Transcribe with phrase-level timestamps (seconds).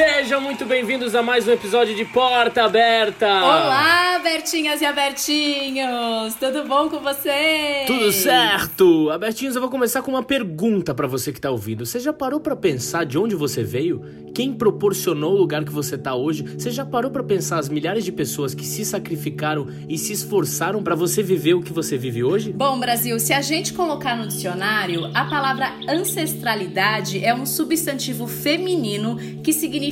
[0.00, 3.26] Sejam muito bem-vindos a mais um episódio de Porta Aberta!
[3.26, 6.34] Olá, Bertinhas e Abertinhos!
[6.40, 7.86] Tudo bom com vocês?
[7.86, 9.10] Tudo certo!
[9.10, 11.84] Abertinhos, eu vou começar com uma pergunta para você que tá ouvindo.
[11.84, 14.02] Você já parou para pensar de onde você veio?
[14.34, 16.44] Quem proporcionou o lugar que você tá hoje?
[16.44, 20.82] Você já parou para pensar as milhares de pessoas que se sacrificaram e se esforçaram
[20.82, 22.52] para você viver o que você vive hoje?
[22.52, 29.16] Bom, Brasil, se a gente colocar no dicionário, a palavra ancestralidade é um substantivo feminino
[29.42, 29.89] que significa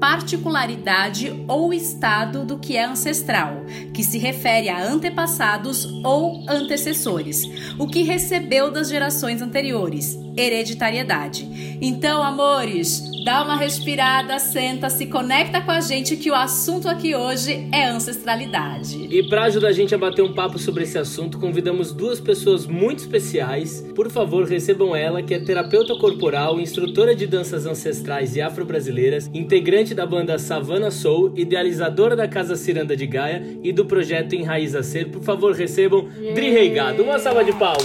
[0.00, 3.64] particularidade ou estado do que é ancestral,
[3.94, 7.44] que se refere a antepassados ou antecessores,
[7.78, 11.78] o que recebeu das gerações anteriores, hereditariedade.
[11.80, 17.14] Então, amores, dá uma respirada, senta, se conecta com a gente que o assunto aqui
[17.14, 19.08] hoje é ancestralidade.
[19.10, 22.66] E para ajudar a gente a bater um papo sobre esse assunto, convidamos duas pessoas
[22.66, 23.84] muito especiais.
[23.94, 29.94] Por favor, recebam ela, que é terapeuta corporal, instrutora de danças ancestrais e afro-brasileiras, integrante
[29.94, 35.10] da banda Savana Soul, idealizadora da Casa Ciranda de Gaia e do projeto Enraiza Ser.
[35.10, 36.34] Por favor, recebam yeah.
[36.34, 37.02] Dri Reigado.
[37.02, 37.82] Uma salva de palmas.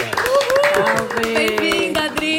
[1.33, 2.36] Bem-vinda, Dri!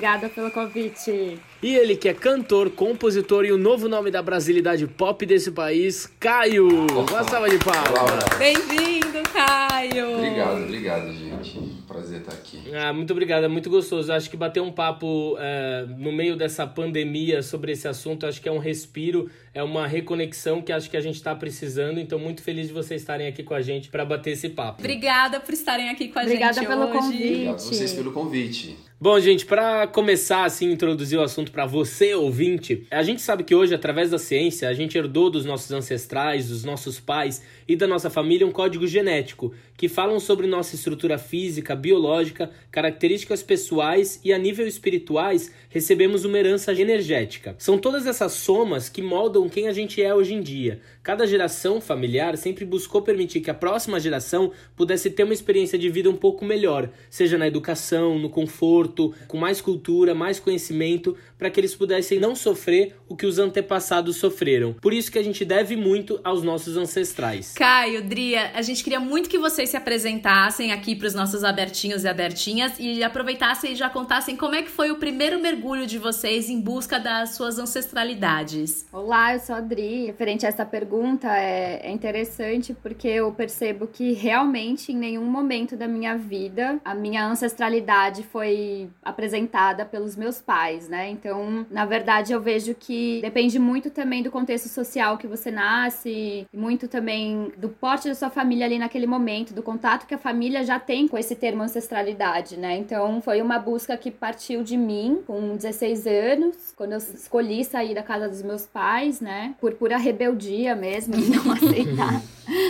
[0.00, 1.38] Obrigada pelo convite.
[1.62, 6.10] E ele que é cantor, compositor e o novo nome da brasilidade pop desse país,
[6.18, 6.66] Caio.
[6.68, 8.24] Uma salva de palmas.
[8.38, 10.16] Bem-vindo, Caio.
[10.16, 11.80] Obrigado, obrigado, gente.
[11.86, 12.62] Prazer estar aqui.
[12.74, 14.10] Ah, muito obrigado, é muito gostoso.
[14.10, 18.48] Acho que bater um papo é, no meio dessa pandemia sobre esse assunto, acho que
[18.48, 21.98] é um respiro, é uma reconexão que acho que a gente está precisando.
[21.98, 24.80] Então, muito feliz de vocês estarem aqui com a gente para bater esse papo.
[24.80, 26.92] Obrigada por estarem aqui com a Obrigada gente pelo hoje.
[26.92, 27.24] Convite.
[27.24, 28.90] Obrigado a vocês pelo convite.
[29.02, 33.54] Bom, gente, para começar assim introduzir o assunto para você ouvinte, a gente sabe que
[33.54, 37.86] hoje através da ciência a gente herdou dos nossos ancestrais, dos nossos pais e da
[37.86, 44.34] nossa família um código genético que falam sobre nossa estrutura física, biológica, características pessoais e
[44.34, 47.54] a nível espirituais recebemos uma herança energética.
[47.56, 50.80] São todas essas somas que moldam quem a gente é hoje em dia.
[51.02, 55.88] Cada geração familiar sempre buscou permitir que a próxima geração pudesse ter uma experiência de
[55.88, 61.48] vida um pouco melhor, seja na educação, no conforto, com mais cultura, mais conhecimento, para
[61.48, 64.74] que eles pudessem não sofrer o que os antepassados sofreram.
[64.74, 67.54] Por isso que a gente deve muito aos nossos ancestrais.
[67.54, 72.04] Caio, Dria, a gente queria muito que vocês se apresentassem aqui para os nossos abertinhos
[72.04, 75.96] e abertinhas e aproveitassem e já contassem como é que foi o primeiro mergulho de
[75.96, 78.86] vocês em busca das suas ancestralidades.
[78.92, 80.04] Olá, eu sou a Dri.
[80.04, 80.90] Referente a essa pergunta,
[81.26, 86.94] é, é interessante porque eu percebo que realmente em nenhum momento da minha vida a
[86.94, 91.08] minha ancestralidade foi apresentada pelos meus pais, né?
[91.10, 96.46] Então, na verdade, eu vejo que depende muito também do contexto social que você nasce,
[96.52, 100.64] muito também do porte da sua família ali naquele momento, do contato que a família
[100.64, 102.76] já tem com esse termo ancestralidade, né?
[102.76, 107.94] Então, foi uma busca que partiu de mim com 16 anos, quando eu escolhi sair
[107.94, 109.54] da casa dos meus pais, né?
[109.60, 112.22] Por pura rebeldia mesmo, de não aceitar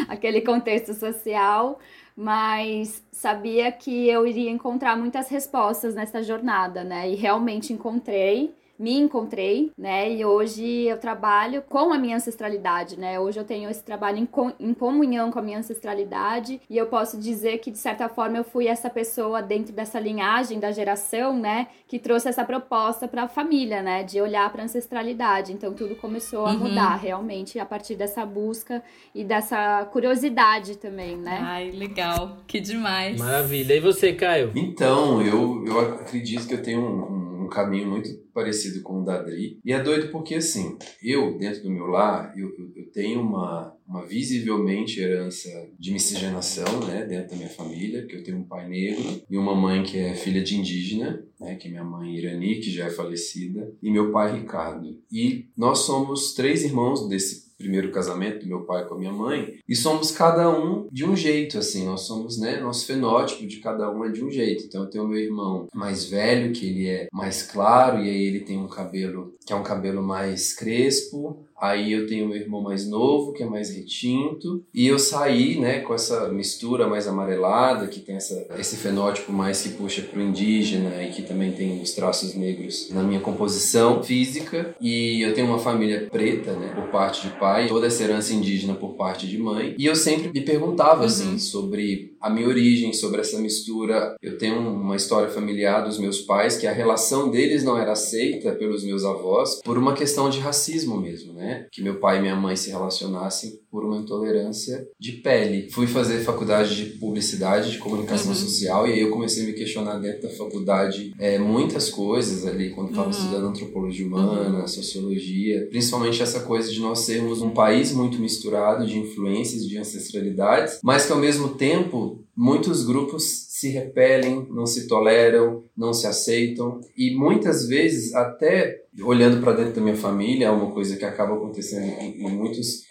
[0.09, 1.79] aquele contexto social
[2.17, 7.09] mas sabia que eu iria encontrar muitas respostas nessa jornada, né?
[7.09, 10.11] E realmente encontrei me encontrei, né?
[10.11, 13.21] E hoje eu trabalho com a minha ancestralidade, né?
[13.21, 16.87] Hoje eu tenho esse trabalho em, com, em comunhão com a minha ancestralidade e eu
[16.87, 21.39] posso dizer que de certa forma eu fui essa pessoa dentro dessa linhagem da geração,
[21.39, 21.67] né?
[21.87, 24.03] Que trouxe essa proposta para a família, né?
[24.03, 25.53] De olhar para a ancestralidade.
[25.53, 26.61] Então tudo começou a uhum.
[26.61, 28.83] mudar realmente a partir dessa busca
[29.15, 31.39] e dessa curiosidade também, né?
[31.43, 33.21] Ai, legal, que demais.
[33.21, 33.75] Maravilha.
[33.75, 34.53] E você, Caio?
[34.55, 39.17] Então, eu, eu acredito que eu tenho um, um caminho muito parecido com o da
[39.17, 39.59] Adri.
[39.65, 44.07] E é doido porque, assim, eu, dentro do meu lar, eu, eu tenho uma, uma
[44.07, 49.23] visivelmente herança de miscigenação, né, dentro da minha família, que eu tenho um pai negro
[49.29, 52.71] e uma mãe que é filha de indígena, né, que é minha mãe Irani, que
[52.71, 54.99] já é falecida, e meu pai Ricardo.
[55.11, 59.59] E nós somos três irmãos desse primeiro casamento do meu pai com a minha mãe,
[59.69, 63.91] e somos cada um de um jeito, assim, nós somos, né, nosso fenótipo de cada
[63.91, 64.65] um é de um jeito.
[64.65, 68.41] Então eu tenho meu irmão mais velho, que ele é mais claro, e aí ele
[68.41, 72.89] tem um cabelo que é um cabelo mais crespo, Aí eu tenho meu irmão mais
[72.89, 78.01] novo, que é mais retinto, e eu saí, né, com essa mistura mais amarelada, que
[78.01, 82.35] tem essa, esse fenótipo mais que puxa pro indígena e que também tem os traços
[82.35, 84.75] negros na minha composição física.
[84.81, 88.75] E eu tenho uma família preta, né, por parte de pai, toda essa herança indígena
[88.75, 89.75] por parte de mãe.
[89.79, 91.39] E eu sempre me perguntava, assim, uhum.
[91.39, 94.17] sobre a minha origem, sobre essa mistura.
[94.23, 98.53] Eu tenho uma história familiar dos meus pais que a relação deles não era aceita
[98.53, 101.50] pelos meus avós por uma questão de racismo mesmo, né?
[101.51, 101.69] Né?
[101.73, 105.71] Que meu pai e minha mãe se relacionassem por uma intolerância de pele.
[105.71, 108.35] Fui fazer faculdade de publicidade, de comunicação uhum.
[108.35, 112.71] social, e aí eu comecei a me questionar dentro da faculdade é, muitas coisas ali,
[112.71, 113.13] quando estava uhum.
[113.13, 114.67] estudando antropologia humana, uhum.
[114.67, 120.81] sociologia, principalmente essa coisa de nós sermos um país muito misturado de influências, de ancestralidades,
[120.83, 126.81] mas que ao mesmo tempo muitos grupos se repelem, não se toleram, não se aceitam
[126.97, 131.35] e muitas vezes até olhando para dentro da minha família, é uma coisa que acaba
[131.35, 132.85] acontecendo em, em muitos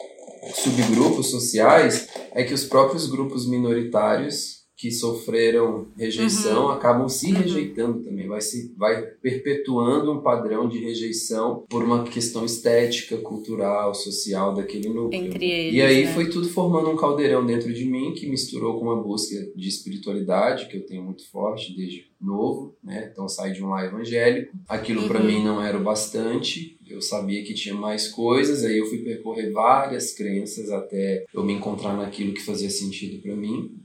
[0.54, 6.72] subgrupos sociais, é que os próprios grupos minoritários que sofreram rejeição uhum.
[6.72, 7.40] acabam se uhum.
[7.40, 13.94] rejeitando também, vai se vai perpetuando um padrão de rejeição por uma questão estética, cultural,
[13.94, 15.22] social daquele núcleo.
[15.22, 16.14] Entre eles, e aí né?
[16.14, 20.70] foi tudo formando um caldeirão dentro de mim que misturou com uma busca de espiritualidade
[20.70, 23.10] que eu tenho muito forte desde novo, né?
[23.12, 25.08] Então saí de um lar evangélico, aquilo uhum.
[25.10, 26.78] para mim não era o bastante.
[26.88, 31.52] Eu sabia que tinha mais coisas, aí eu fui percorrer várias crenças até eu me
[31.52, 33.78] encontrar naquilo que fazia sentido para mim.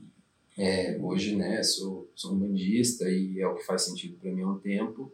[0.57, 4.43] É, hoje, né, sou, sou um bandista e é o que faz sentido para mim
[4.43, 5.11] há um tempo.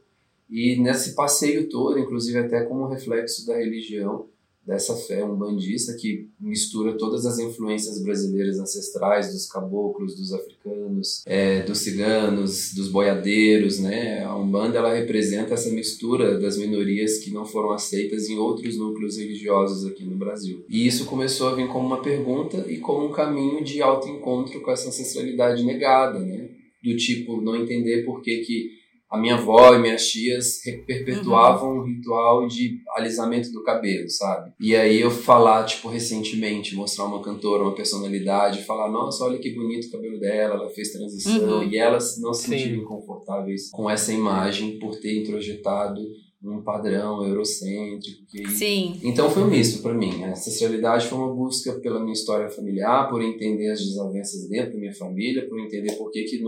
[0.50, 4.28] E nesse passeio todo, inclusive até como reflexo da religião,
[4.66, 11.64] dessa fé umbandista que mistura todas as influências brasileiras ancestrais dos caboclos, dos africanos, é,
[11.64, 14.24] dos ciganos, dos boiadeiros, né?
[14.24, 19.18] A umbanda ela representa essa mistura das minorias que não foram aceitas em outros núcleos
[19.18, 20.64] religiosos aqui no Brasil.
[20.70, 24.72] E isso começou a vir como uma pergunta e como um caminho de autoencontro com
[24.72, 26.50] essa ancestralidade negada, né?
[26.84, 28.81] Do tipo não entender por que que
[29.12, 31.82] a minha avó e minhas tias perpetuavam uhum.
[31.82, 34.54] um ritual de alisamento do cabelo, sabe?
[34.58, 39.54] E aí eu falar, tipo, recentemente, mostrar uma cantora, uma personalidade, falar, nossa, olha que
[39.54, 41.64] bonito o cabelo dela, ela fez transição, uhum.
[41.64, 46.02] e elas não se sentiram confortáveis com essa imagem por ter introjetado
[46.44, 48.26] um padrão eurocêntrico.
[48.28, 48.50] Que...
[48.50, 49.00] Sim.
[49.04, 50.24] Então foi um misto para mim.
[50.24, 54.80] A ancestralidade foi uma busca pela minha história familiar, por entender as desavenças dentro da
[54.80, 56.42] minha família, por entender por que, que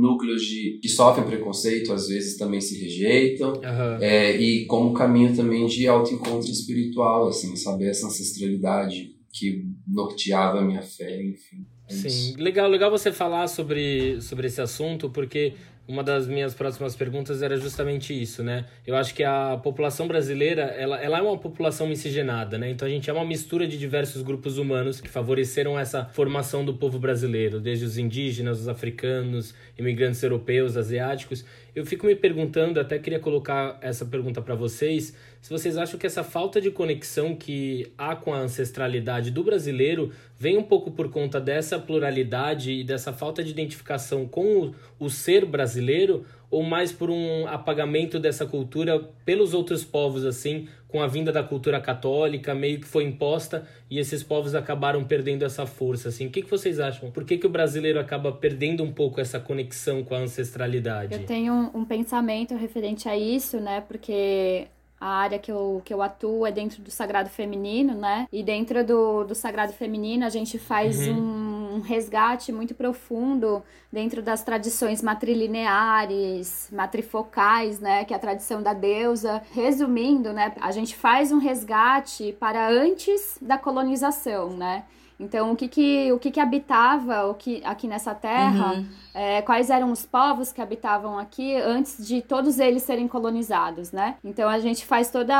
[0.00, 3.98] núcleos de, que sofrem preconceito às vezes também se rejeitam, uhum.
[4.00, 10.64] é, e como caminho também de autoencontro espiritual, assim, saber essa ancestralidade que norteava a
[10.64, 11.64] minha fé, enfim.
[11.88, 12.42] É Sim, isso.
[12.42, 15.54] legal, legal você falar sobre, sobre esse assunto, porque
[15.88, 18.66] uma das minhas próximas perguntas era justamente isso, né?
[18.86, 22.70] Eu acho que a população brasileira, ela, ela é uma população miscigenada, né?
[22.70, 26.74] Então a gente é uma mistura de diversos grupos humanos que favoreceram essa formação do
[26.74, 31.44] povo brasileiro, desde os indígenas, os africanos, imigrantes europeus, asiáticos.
[31.74, 36.06] Eu fico me perguntando, até queria colocar essa pergunta para vocês, se vocês acham que
[36.06, 41.10] essa falta de conexão que há com a ancestralidade do brasileiro vem um pouco por
[41.10, 46.90] conta dessa pluralidade e dessa falta de identificação com o, o ser brasileiro, ou mais
[46.90, 52.54] por um apagamento dessa cultura pelos outros povos, assim, com a vinda da cultura católica,
[52.54, 56.26] meio que foi imposta e esses povos acabaram perdendo essa força, assim.
[56.26, 57.10] O que, que vocês acham?
[57.10, 61.14] Por que, que o brasileiro acaba perdendo um pouco essa conexão com a ancestralidade?
[61.14, 63.80] Eu tenho um, um pensamento referente a isso, né?
[63.86, 64.66] Porque
[65.00, 68.28] a área que eu, que eu atuo é dentro do sagrado feminino, né?
[68.30, 71.14] E dentro do, do sagrado feminino a gente faz uhum.
[71.14, 71.39] um,
[71.80, 73.62] um, resgate muito profundo
[73.92, 78.04] dentro das tradições matrilineares, matrifocais, né?
[78.04, 79.42] Que é a tradição da deusa.
[79.52, 80.52] Resumindo, né?
[80.60, 84.84] A gente faz um resgate para antes da colonização, né?
[85.20, 88.86] Então, o que que, o que, que habitava o que, aqui nessa terra, uhum.
[89.12, 94.16] é, quais eram os povos que habitavam aqui antes de todos eles serem colonizados, né?
[94.24, 95.30] Então, a gente faz todo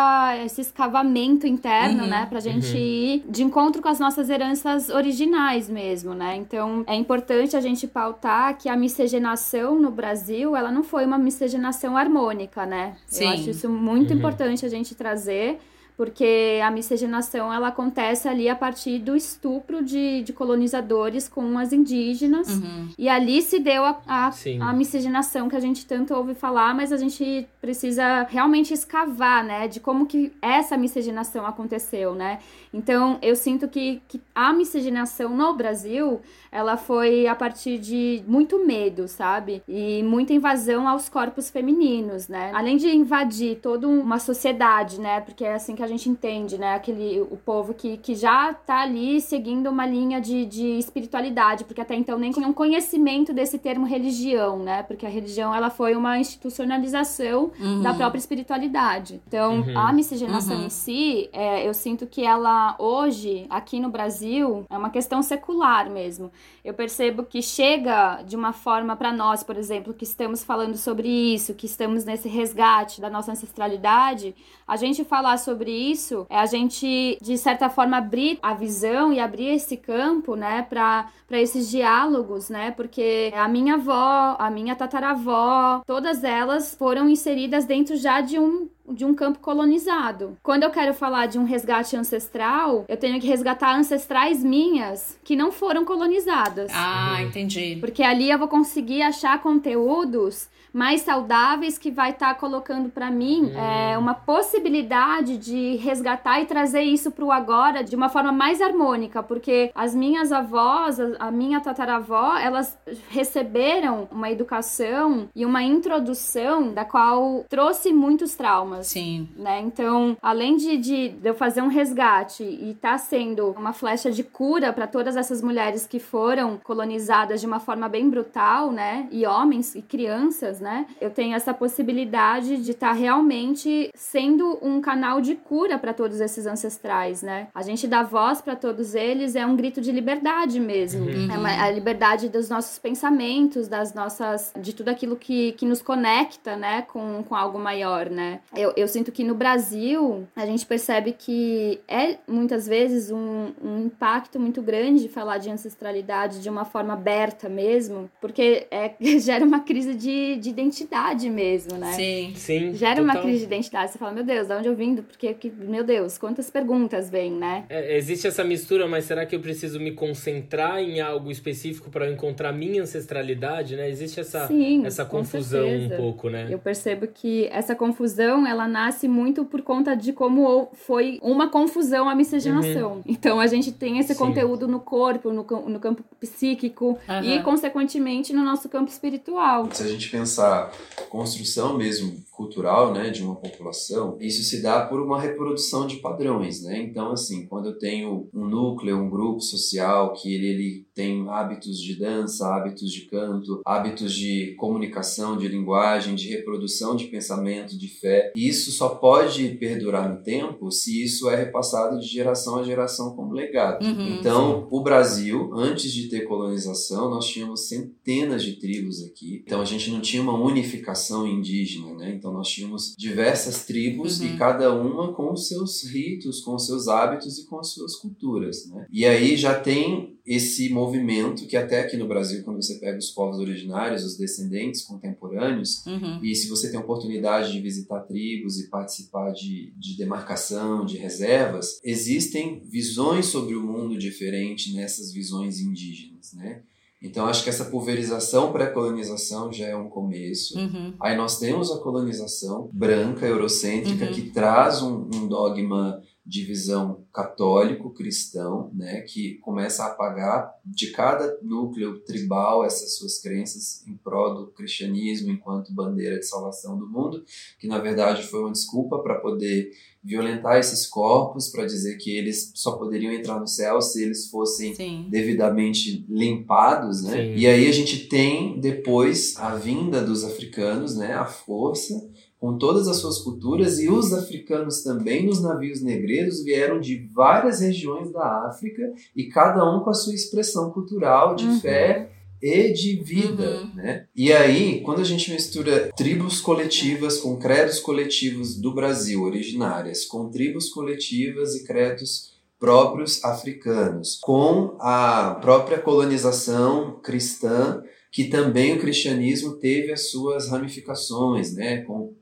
[0.44, 2.10] esse escavamento interno, uhum.
[2.10, 2.26] né?
[2.26, 2.78] Pra gente uhum.
[2.78, 6.36] ir de encontro com as nossas heranças originais mesmo, né?
[6.36, 11.16] Então, é importante a gente pautar que a miscigenação no Brasil, ela não foi uma
[11.16, 12.96] miscigenação harmônica, né?
[13.06, 13.24] Sim.
[13.24, 14.18] Eu acho isso muito uhum.
[14.18, 15.58] importante a gente trazer
[16.00, 21.74] porque a miscigenação ela acontece ali a partir do estupro de, de colonizadores com as
[21.74, 22.88] indígenas uhum.
[22.96, 24.30] e ali se deu a, a,
[24.62, 29.68] a, miscigenação que a gente tanto ouve falar, mas a gente precisa realmente escavar, né,
[29.68, 32.38] de como que essa miscigenação aconteceu, né?
[32.72, 38.64] Então eu sinto que, que a miscigenação no Brasil ela foi a partir de muito
[38.66, 39.62] medo, sabe?
[39.68, 42.50] E muita invasão aos corpos femininos, né?
[42.52, 45.20] Além de invadir toda uma sociedade, né?
[45.20, 46.74] Porque é assim que a gente entende, né?
[46.74, 51.80] Aquele, o povo que, que já tá ali seguindo uma linha de, de espiritualidade, porque
[51.80, 54.82] até então nem tinha um conhecimento desse termo religião, né?
[54.82, 57.82] Porque a religião, ela foi uma institucionalização uhum.
[57.82, 59.20] da própria espiritualidade.
[59.26, 59.78] Então, uhum.
[59.78, 60.66] a miscigenação uhum.
[60.66, 65.88] em si, é, eu sinto que ela, hoje, aqui no Brasil, é uma questão secular
[65.88, 66.30] mesmo
[66.64, 71.08] eu percebo que chega de uma forma para nós, por exemplo, que estamos falando sobre
[71.08, 74.34] isso, que estamos nesse resgate da nossa ancestralidade,
[74.66, 79.18] a gente falar sobre isso é a gente, de certa forma, abrir a visão e
[79.18, 82.70] abrir esse campo, né, para esses diálogos, né?
[82.70, 88.68] Porque a minha avó, a minha tataravó, todas elas foram inseridas dentro já de um
[88.92, 90.36] de um campo colonizado.
[90.42, 95.36] Quando eu quero falar de um resgate ancestral, eu tenho que resgatar ancestrais minhas que
[95.36, 96.70] não foram colonizadas.
[96.74, 97.76] Ah, entendi.
[97.80, 103.10] Porque ali eu vou conseguir achar conteúdos mais saudáveis que vai estar tá colocando para
[103.10, 103.58] mim hum.
[103.58, 108.60] é, uma possibilidade de resgatar e trazer isso para o agora de uma forma mais
[108.60, 116.72] harmônica, porque as minhas avós, a, minha tataravó, elas receberam uma educação e uma introdução
[116.72, 118.86] da qual trouxe muitos traumas.
[118.86, 119.28] Sim.
[119.36, 119.60] Né?
[119.60, 124.22] Então, além de, de eu fazer um resgate e estar tá sendo uma flecha de
[124.22, 129.08] cura para todas essas mulheres que foram colonizadas de uma forma bem brutal, né?
[129.10, 130.86] E homens e crianças, né?
[131.00, 136.20] Eu tenho essa possibilidade de estar tá realmente sendo um canal de cura para todos
[136.20, 137.48] esses ancestrais, né?
[137.54, 141.06] A gente dá voz para todos eles é um grito de liberdade mesmo.
[141.06, 141.30] Uhum.
[141.30, 145.82] É uma, a liberdade dos nossos pensamentos, das nossas de tudo aquilo que, que nos
[145.82, 148.40] conecta, né, com, com algo maior, né?
[148.54, 153.86] Eu, eu sinto que no Brasil a gente percebe que é muitas vezes um, um
[153.86, 159.60] impacto muito grande falar de ancestralidade de uma forma aberta mesmo, porque é, gera uma
[159.60, 161.92] crise de, de identidade mesmo, né?
[161.92, 162.32] Sim.
[162.34, 162.74] Sim.
[162.74, 163.04] Gera total.
[163.04, 163.92] uma crise de identidade.
[163.92, 164.96] Você fala, meu Deus, de onde eu vim?
[164.96, 167.64] Porque, meu Deus, quantas perguntas vêm, né?
[167.68, 172.10] É, existe essa mistura, mas será que eu preciso me concentrar em algo específico para
[172.10, 173.88] encontrar minha ancestralidade, né?
[173.88, 176.48] Existe essa, Sim, essa confusão um pouco, né?
[176.50, 182.08] Eu percebo que essa confusão, ela nasce muito por conta de como foi uma confusão
[182.08, 182.92] a miscigenação.
[182.92, 183.02] Uhum.
[183.06, 184.18] Então, a gente tem esse Sim.
[184.18, 187.22] conteúdo no corpo, no, no campo psíquico uhum.
[187.22, 189.68] e, consequentemente, no nosso campo espiritual.
[189.72, 190.70] Se a gente pensar essa
[191.10, 196.62] construção mesmo cultural, né, de uma população, isso se dá por uma reprodução de padrões,
[196.62, 196.80] né?
[196.80, 201.80] Então, assim, quando eu tenho um núcleo, um grupo social que ele, ele tem hábitos
[201.80, 207.88] de dança, hábitos de canto, hábitos de comunicação, de linguagem, de reprodução de pensamento, de
[207.88, 213.16] fé, isso só pode perdurar no tempo se isso é repassado de geração a geração
[213.16, 213.82] como legado.
[213.82, 214.66] Uhum, então, sim.
[214.70, 219.42] o Brasil, antes de ter colonização, nós tínhamos centenas de tribos aqui.
[219.46, 222.12] Então, a gente não tinha uma unificação indígena, né?
[222.14, 224.26] Então, nós tínhamos diversas tribos uhum.
[224.26, 228.86] e cada uma com seus ritos, com seus hábitos e com as suas culturas, né?
[228.92, 233.10] E aí já tem esse movimento que até aqui no Brasil, quando você pega os
[233.10, 236.22] povos originários, os descendentes contemporâneos, uhum.
[236.22, 241.80] e se você tem oportunidade de visitar tribos e participar de, de demarcação, de reservas,
[241.84, 246.62] existem visões sobre o mundo diferentes nessas visões indígenas, né?
[247.02, 250.58] Então, acho que essa pulverização pré-colonização já é um começo.
[250.58, 250.92] Uhum.
[251.00, 254.12] Aí nós temos a colonização branca, eurocêntrica, uhum.
[254.12, 261.36] que traz um, um dogma de visão católico-cristão, né, que começa a apagar de cada
[261.42, 267.24] núcleo tribal essas suas crenças em prol do cristianismo enquanto bandeira de salvação do mundo,
[267.58, 269.72] que na verdade foi uma desculpa para poder
[270.04, 274.72] violentar esses corpos, para dizer que eles só poderiam entrar no céu se eles fossem
[274.72, 275.08] Sim.
[275.10, 277.16] devidamente limpados, né?
[277.16, 277.34] Sim.
[277.34, 282.08] E aí a gente tem depois a vinda dos africanos, né, a força
[282.40, 287.60] com todas as suas culturas, e os africanos também, nos navios negreiros, vieram de várias
[287.60, 288.82] regiões da África
[289.14, 291.60] e cada um com a sua expressão cultural de uhum.
[291.60, 292.10] fé
[292.42, 293.74] e de vida, uhum.
[293.74, 294.06] né?
[294.16, 300.30] E aí, quando a gente mistura tribos coletivas com credos coletivos do Brasil originárias, com
[300.30, 309.56] tribos coletivas e credos próprios africanos, com a própria colonização cristã, que também o cristianismo
[309.58, 311.82] teve as suas ramificações, né?
[311.82, 312.14] Com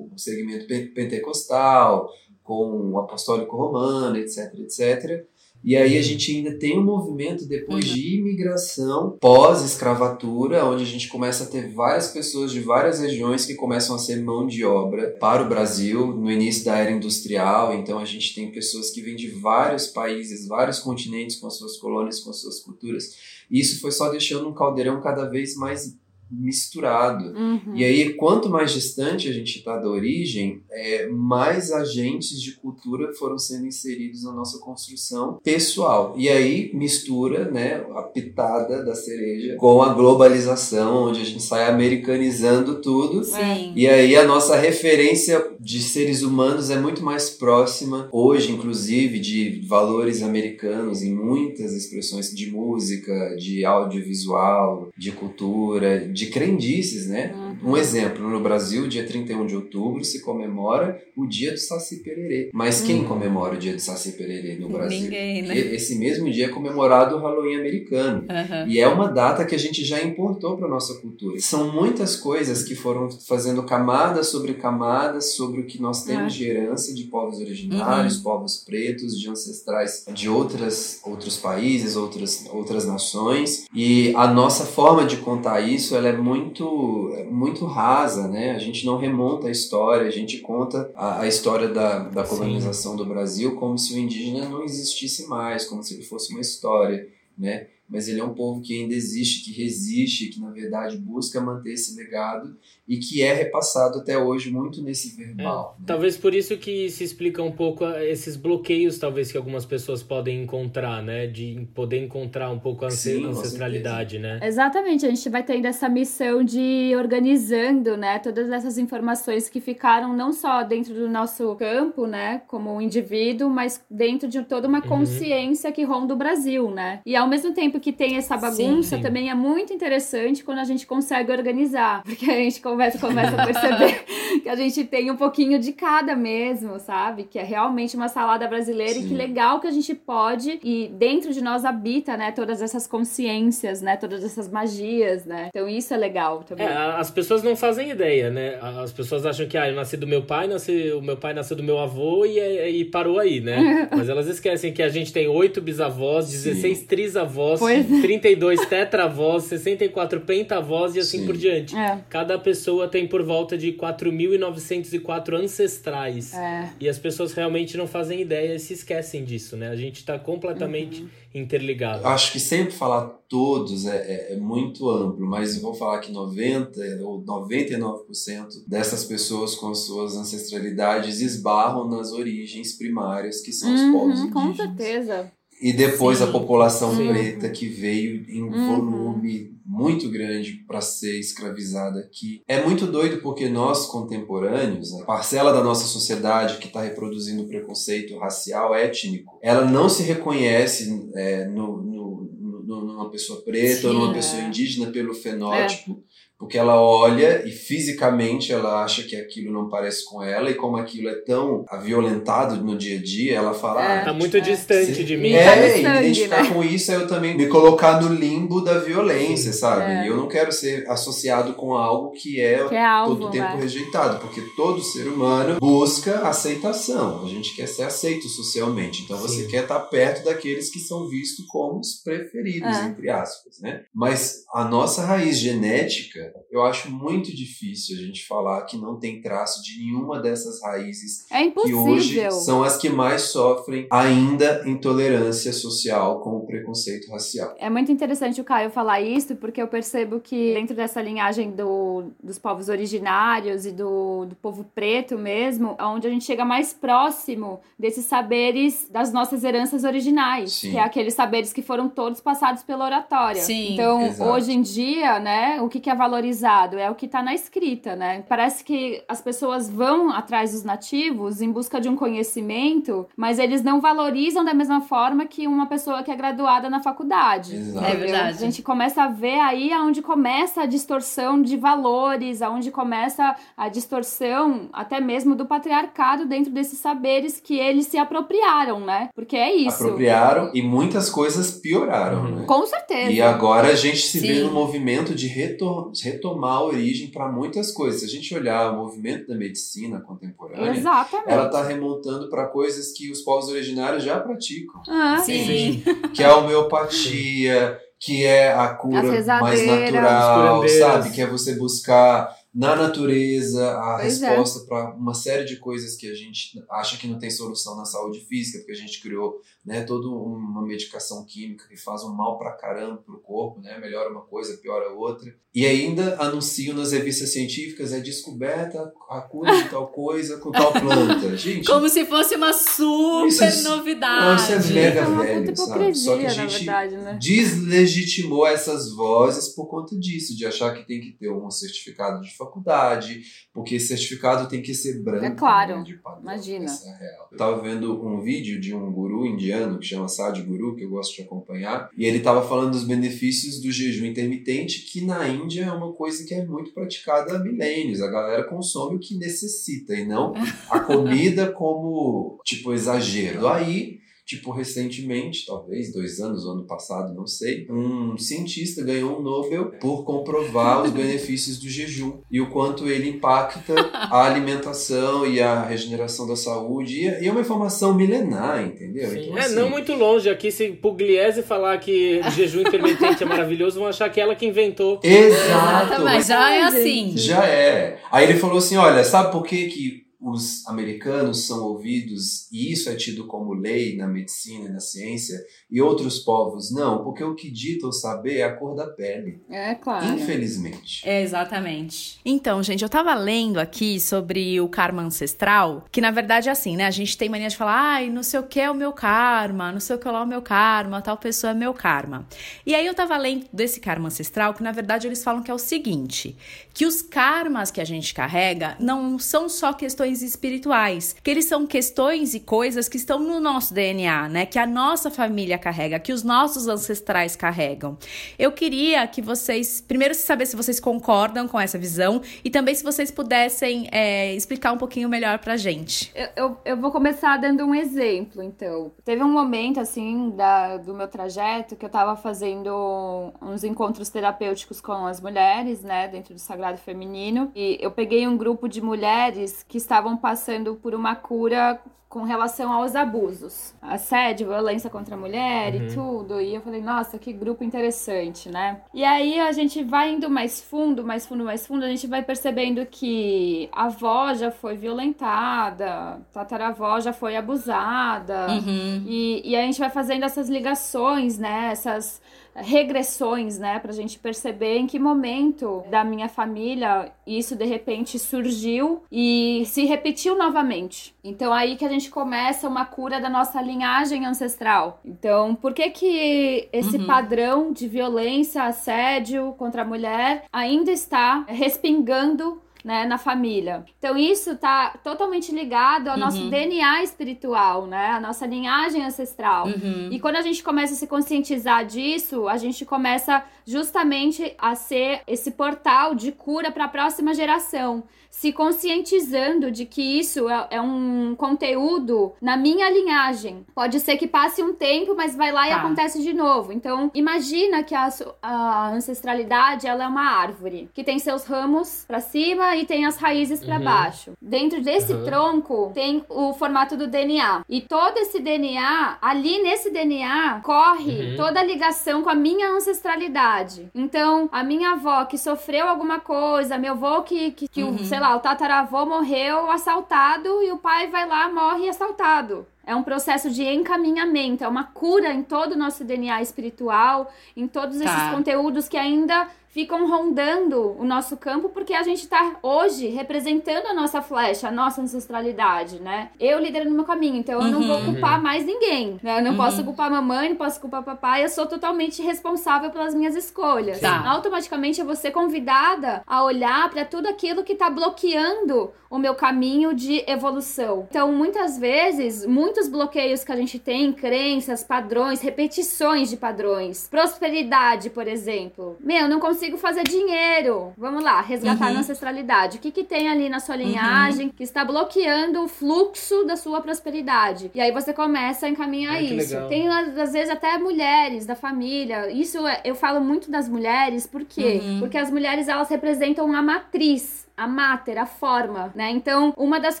[0.20, 2.10] segmento pentecostal,
[2.42, 5.24] com o apostólico romano, etc, etc.
[5.62, 7.94] E aí a gente ainda tem um movimento depois uhum.
[7.94, 13.54] de imigração pós-escravatura, onde a gente começa a ter várias pessoas de várias regiões que
[13.54, 17.74] começam a ser mão de obra para o Brasil no início da era industrial.
[17.74, 21.76] Então a gente tem pessoas que vêm de vários países, vários continentes com as suas
[21.76, 23.10] colônias, com as suas culturas.
[23.50, 25.94] E isso foi só deixando um caldeirão cada vez mais
[26.30, 27.26] misturado.
[27.36, 27.74] Uhum.
[27.74, 33.12] E aí, quanto mais distante a gente está da origem, é, mais agentes de cultura
[33.14, 36.14] foram sendo inseridos na nossa construção pessoal.
[36.16, 41.68] E aí mistura né, a pitada da cereja com a globalização, onde a gente sai
[41.68, 43.24] americanizando tudo.
[43.24, 43.72] Sim.
[43.74, 49.60] E aí a nossa referência de seres humanos é muito mais próxima, hoje, inclusive, de
[49.66, 57.32] valores americanos em muitas expressões de música, de audiovisual, de cultura, de crendices, né?
[57.34, 57.49] Uhum.
[57.62, 62.50] Um exemplo, no Brasil, dia 31 de outubro se comemora o dia do Saci Pererê.
[62.52, 63.04] Mas quem hum.
[63.04, 65.00] comemora o dia do Saci Pererê no Brasil?
[65.00, 65.58] Ninguém, né?
[65.58, 68.20] Esse mesmo dia é comemorado o Halloween americano.
[68.22, 68.68] Uhum.
[68.68, 71.38] E é uma data que a gente já importou para nossa cultura.
[71.40, 76.44] São muitas coisas que foram fazendo camadas sobre camadas sobre o que nós temos de
[76.44, 78.22] herança de povos originários, uhum.
[78.22, 83.66] povos pretos, de ancestrais de outras, outros países, outras, outras nações.
[83.74, 88.52] E a nossa forma de contar isso ela é muito, muito rasa, né?
[88.52, 92.92] A gente não remonta a história, a gente conta a, a história da, da colonização
[92.92, 92.98] Sim.
[92.98, 97.08] do Brasil como se o indígena não existisse mais, como se ele fosse uma história,
[97.36, 97.66] né?
[97.90, 101.72] Mas ele é um povo que ainda existe, que resiste, que na verdade busca manter
[101.72, 102.56] esse legado
[102.86, 105.74] e que é repassado até hoje muito nesse verbal.
[105.76, 105.86] É, né?
[105.86, 110.42] Talvez por isso que se explica um pouco esses bloqueios, talvez que algumas pessoas podem
[110.42, 114.38] encontrar, né, de poder encontrar um pouco a Sim, ancestralidade, né?
[114.42, 119.60] Exatamente, a gente vai tendo essa missão de ir organizando, né, todas essas informações que
[119.60, 124.80] ficaram não só dentro do nosso campo, né, como indivíduo, mas dentro de toda uma
[124.80, 124.88] uhum.
[124.88, 125.74] consciência uhum.
[125.74, 127.00] que ronda o Brasil, né?
[127.04, 129.02] E ao mesmo tempo que tem essa bagunça, sim, sim.
[129.02, 133.46] também é muito interessante quando a gente consegue organizar, porque a gente começa, começa a
[133.46, 134.04] perceber
[134.42, 137.24] que a gente tem um pouquinho de cada mesmo, sabe?
[137.24, 139.06] Que é realmente uma salada brasileira sim.
[139.06, 142.86] e que legal que a gente pode e dentro de nós habita, né, todas essas
[142.86, 145.48] consciências, né, todas essas magias, né?
[145.48, 146.66] Então isso é legal também.
[146.66, 148.58] É, as pessoas não fazem ideia, né?
[148.60, 151.56] As pessoas acham que ah, eu nasci do meu pai, nasci, o meu pai nasceu
[151.56, 153.88] do meu avô e, e parou aí, né?
[153.94, 160.20] Mas elas esquecem que a gente tem oito bisavós, 16 trisavós, pois 32 tetravós, 64
[160.20, 161.26] pentavós e assim Sim.
[161.26, 161.76] por diante.
[161.76, 162.04] É.
[162.08, 166.34] Cada pessoa tem por volta de 4.904 ancestrais.
[166.34, 166.72] É.
[166.80, 169.68] E as pessoas realmente não fazem ideia e se esquecem disso, né?
[169.68, 171.08] A gente está completamente uhum.
[171.34, 172.06] interligado.
[172.06, 176.10] Acho que sempre falar todos é, é, é, muito amplo, mas eu vou falar que
[176.10, 183.80] 90 ou 99% dessas pessoas com suas ancestralidades esbarram nas origens primárias que são os
[183.80, 184.46] uhum, povos indígenas.
[184.46, 185.32] Com certeza.
[185.60, 186.24] E depois Sim.
[186.24, 187.08] a população Sim.
[187.08, 188.76] preta que veio em uhum.
[188.76, 192.42] volume muito grande para ser escravizada aqui.
[192.48, 197.48] É muito doido porque nós, contemporâneos, a parcela da nossa sociedade que está reproduzindo o
[197.48, 203.86] preconceito racial, étnico, ela não se reconhece é, no, no, no, numa pessoa preta Sim,
[203.88, 204.14] ou numa é.
[204.14, 206.02] pessoa indígena pelo fenótipo.
[206.04, 206.09] É
[206.40, 210.78] porque ela olha e fisicamente ela acha que aquilo não parece com ela e como
[210.78, 214.40] aquilo é tão violentado no dia a dia, ela fala, é, ah, tá muito é,
[214.40, 215.34] distante de mim.
[215.34, 216.48] É, e me identificar né?
[216.48, 219.92] com isso é eu também me colocar no limbo da violência, sabe?
[219.92, 220.04] É.
[220.04, 223.56] E eu não quero ser associado com algo que é, que é alvo, todo tempo
[223.56, 223.60] né?
[223.60, 227.22] rejeitado, porque todo ser humano busca aceitação.
[227.22, 229.02] A gente quer ser aceito socialmente.
[229.02, 229.22] Então Sim.
[229.22, 232.84] você quer estar perto daqueles que são vistos como os preferidos, é.
[232.86, 233.82] entre aspas, né?
[233.94, 239.20] Mas a nossa raiz genética eu acho muito difícil a gente falar que não tem
[239.20, 245.52] traço de nenhuma dessas raízes é que hoje são as que mais sofrem ainda intolerância
[245.52, 247.54] social com o preconceito racial.
[247.58, 252.04] É muito interessante o Caio falar isso, porque eu percebo que dentro dessa linhagem do,
[252.22, 257.60] dos povos originários e do, do povo preto mesmo, onde a gente chega mais próximo
[257.78, 260.72] desses saberes das nossas heranças originais, Sim.
[260.72, 263.40] que é aqueles saberes que foram todos passados pela oratória.
[263.40, 263.74] Sim.
[263.74, 264.30] Então, Exato.
[264.30, 267.34] hoje em dia, né, o que, que é valor valorizado, é o que está na
[267.34, 268.22] escrita, né?
[268.28, 273.62] Parece que as pessoas vão atrás dos nativos em busca de um conhecimento, mas eles
[273.62, 277.56] não valorizam da mesma forma que uma pessoa que é graduada na faculdade.
[277.56, 277.86] Exato.
[277.86, 278.28] É verdade.
[278.28, 283.68] A gente começa a ver aí aonde começa a distorção de valores, aonde começa a
[283.68, 289.08] distorção até mesmo do patriarcado dentro desses saberes que eles se apropriaram, né?
[289.14, 289.82] Porque é isso.
[289.82, 292.44] Apropriaram e muitas coisas pioraram, né?
[292.46, 293.10] Com certeza.
[293.10, 294.26] E agora a gente se Sim.
[294.26, 298.00] vê no movimento de retorno retomar a origem para muitas coisas.
[298.00, 301.30] Se a gente olhar o movimento da medicina contemporânea, Exatamente.
[301.30, 304.82] ela está remontando para coisas que os povos originários já praticam.
[304.88, 305.82] Ah, sim.
[306.14, 309.02] Que é a homeopatia, que é a cura
[309.40, 311.10] mais natural, sabe?
[311.10, 314.28] Que é você buscar na natureza a pois é.
[314.28, 314.66] resposta é.
[314.66, 318.20] para uma série de coisas que a gente acha que não tem solução na saúde
[318.20, 322.52] física, porque a gente criou né, toda uma medicação química que faz um mal para
[322.52, 325.34] caramba pro corpo, né, melhora uma coisa, piora outra.
[325.52, 330.72] E ainda anunciam nas revistas científicas é descoberta a cura de tal coisa com tal
[330.72, 331.34] planta.
[331.36, 334.42] Gente, como se fosse uma super isso é, novidade.
[334.42, 335.94] Isso é mega é velho, sabe?
[335.94, 337.18] Só que a gente verdade, né?
[337.20, 342.34] deslegitimou essas vozes por conta disso, de achar que tem que ter um certificado de
[342.36, 345.24] faculdade, porque certificado tem que ser branco.
[345.24, 346.66] É claro, né, de padrão, imagina.
[346.66, 347.28] essa é real.
[347.32, 351.14] Eu tava vendo um vídeo de um guru indiano que chama Sadhguru, que eu gosto
[351.16, 355.72] de acompanhar, e ele tava falando dos benefícios do jejum intermitente, que na Índia é
[355.72, 358.00] uma coisa que é muito praticada há milênios.
[358.00, 360.32] A galera consome o que necessita e não
[360.68, 363.46] a comida como, tipo, exagero.
[363.46, 363.99] Aí
[364.30, 370.04] Tipo, recentemente, talvez dois anos, ano passado, não sei, um cientista ganhou um Nobel por
[370.04, 376.28] comprovar os benefícios do jejum e o quanto ele impacta a alimentação e a regeneração
[376.28, 377.00] da saúde.
[377.00, 379.12] E é uma informação milenar, entendeu?
[379.16, 379.56] Então, é, assim...
[379.56, 380.30] não muito longe.
[380.30, 385.00] Aqui, se Pugliese falar que jejum intermitente é maravilhoso, vão achar que ela que inventou.
[385.02, 386.02] Exato!
[386.04, 387.14] Mas já é assim.
[387.16, 387.98] Já é.
[388.12, 392.90] Aí ele falou assim: olha, sabe por que que os americanos são ouvidos e isso
[392.90, 395.38] é tido como lei na medicina e na ciência
[395.70, 399.40] e outros povos não, porque o que dita o saber é a cor da pele.
[399.48, 400.06] É claro.
[400.06, 401.08] Infelizmente.
[401.08, 402.20] É, exatamente.
[402.24, 406.76] Então, gente, eu tava lendo aqui sobre o karma ancestral, que na verdade é assim,
[406.76, 406.86] né?
[406.86, 409.72] A gente tem mania de falar, ai, não sei o que é o meu karma,
[409.72, 412.26] não sei o que lá é o meu karma, tal pessoa é meu karma.
[412.66, 415.54] E aí eu tava lendo desse karma ancestral, que na verdade eles falam que é
[415.54, 416.36] o seguinte,
[416.74, 421.44] que os karmas que a gente carrega não são só questões questões espirituais, que eles
[421.44, 424.46] são questões e coisas que estão no nosso DNA, né?
[424.46, 427.96] Que a nossa família carrega, que os nossos ancestrais carregam.
[428.38, 432.82] Eu queria que vocês, primeiro, saber se vocês concordam com essa visão e também se
[432.82, 436.10] vocês pudessem é, explicar um pouquinho melhor pra gente.
[436.14, 438.92] Eu, eu, eu, vou começar dando um exemplo, então.
[439.04, 444.80] Teve um momento, assim, da, do meu trajeto que eu tava fazendo uns encontros terapêuticos
[444.80, 449.64] com as mulheres, né, dentro do Sagrado Feminino, e eu peguei um grupo de mulheres
[449.68, 455.18] que estavam estavam passando por uma cura com relação aos abusos, assédio, violência contra a
[455.18, 455.86] mulher uhum.
[455.86, 456.40] e tudo.
[456.40, 458.80] E eu falei, nossa, que grupo interessante, né?
[458.92, 462.20] E aí a gente vai indo mais fundo, mais fundo, mais fundo, a gente vai
[462.20, 468.48] percebendo que a avó já foi violentada, tataravó já foi abusada.
[468.48, 469.04] Uhum.
[469.06, 471.68] E, e a gente vai fazendo essas ligações, né?
[471.70, 472.20] Essas
[472.54, 479.02] regressões, né, pra gente perceber em que momento da minha família isso de repente surgiu
[479.10, 481.14] e se repetiu novamente.
[481.22, 485.00] Então aí que a gente começa uma cura da nossa linhagem ancestral.
[485.04, 487.06] Então, por que que esse uhum.
[487.06, 493.84] padrão de violência, assédio contra a mulher ainda está respingando né, na família.
[493.98, 496.20] Então isso tá totalmente ligado ao uhum.
[496.20, 499.66] nosso DNA espiritual, né, a nossa linhagem ancestral.
[499.66, 500.08] Uhum.
[500.10, 505.22] E quando a gente começa a se conscientizar disso, a gente começa justamente a ser
[505.26, 510.80] esse portal de cura para a próxima geração se conscientizando de que isso é, é,
[510.80, 513.66] um conteúdo na minha linhagem.
[513.74, 515.68] Pode ser que passe um tempo, mas vai lá tá.
[515.68, 516.72] e acontece de novo.
[516.72, 518.08] Então, imagina que a,
[518.40, 523.16] a, ancestralidade ela é uma árvore que tem seus ramos para cima e tem as
[523.16, 523.84] raízes para uhum.
[523.84, 524.32] baixo.
[524.40, 525.24] Dentro desse uhum.
[525.24, 527.64] tronco tem o formato do DNA.
[527.68, 531.36] E todo esse DNA, ali nesse DNA, corre uhum.
[531.36, 533.59] toda a ligação com a minha ancestralidade.
[533.94, 538.20] Então, a minha avó que sofreu alguma coisa, meu avô que, que, que o, sei
[538.20, 542.66] sei lá, o tataravô morreu assaltado e o pai vai lá, morre assaltado.
[542.84, 547.66] É um processo de encaminhamento, é uma cura em todo o nosso DNA espiritual, em
[547.66, 548.04] todos tá.
[548.04, 553.86] esses conteúdos que ainda ficam rondando o nosso campo porque a gente está hoje representando
[553.86, 556.30] a nossa flecha, a nossa ancestralidade, né?
[556.38, 558.12] Eu liderando meu caminho, então eu não vou uhum.
[558.12, 559.38] culpar mais ninguém, né?
[559.38, 559.56] Eu não uhum.
[559.56, 564.00] posso culpar mamãe, não posso culpar papai, eu sou totalmente responsável pelas minhas escolhas.
[564.00, 564.28] Tá.
[564.28, 569.34] Automaticamente eu vou ser convidada a olhar para tudo aquilo que está bloqueando o meu
[569.34, 571.08] caminho de evolução.
[571.10, 578.08] Então, muitas vezes, muitos bloqueios que a gente tem, crenças, padrões, repetições de padrões, prosperidade,
[578.08, 578.96] por exemplo.
[579.00, 580.92] Meu, não consigo fazer dinheiro.
[580.96, 581.96] Vamos lá, resgatar uhum.
[581.96, 582.78] a ancestralidade.
[582.78, 583.82] O que, que tem ali na sua uhum.
[583.82, 584.52] linhagem uhum.
[584.52, 587.70] que está bloqueando o fluxo da sua prosperidade?
[587.74, 589.56] E aí você começa a encaminhar isso.
[589.68, 592.30] Tem, às vezes, até mulheres da família.
[592.30, 594.80] Isso é, eu falo muito das mulheres, por quê?
[594.82, 595.00] Uhum.
[595.00, 599.10] Porque as mulheres, elas representam a matriz a mater, a forma, né?
[599.10, 600.00] Então, uma das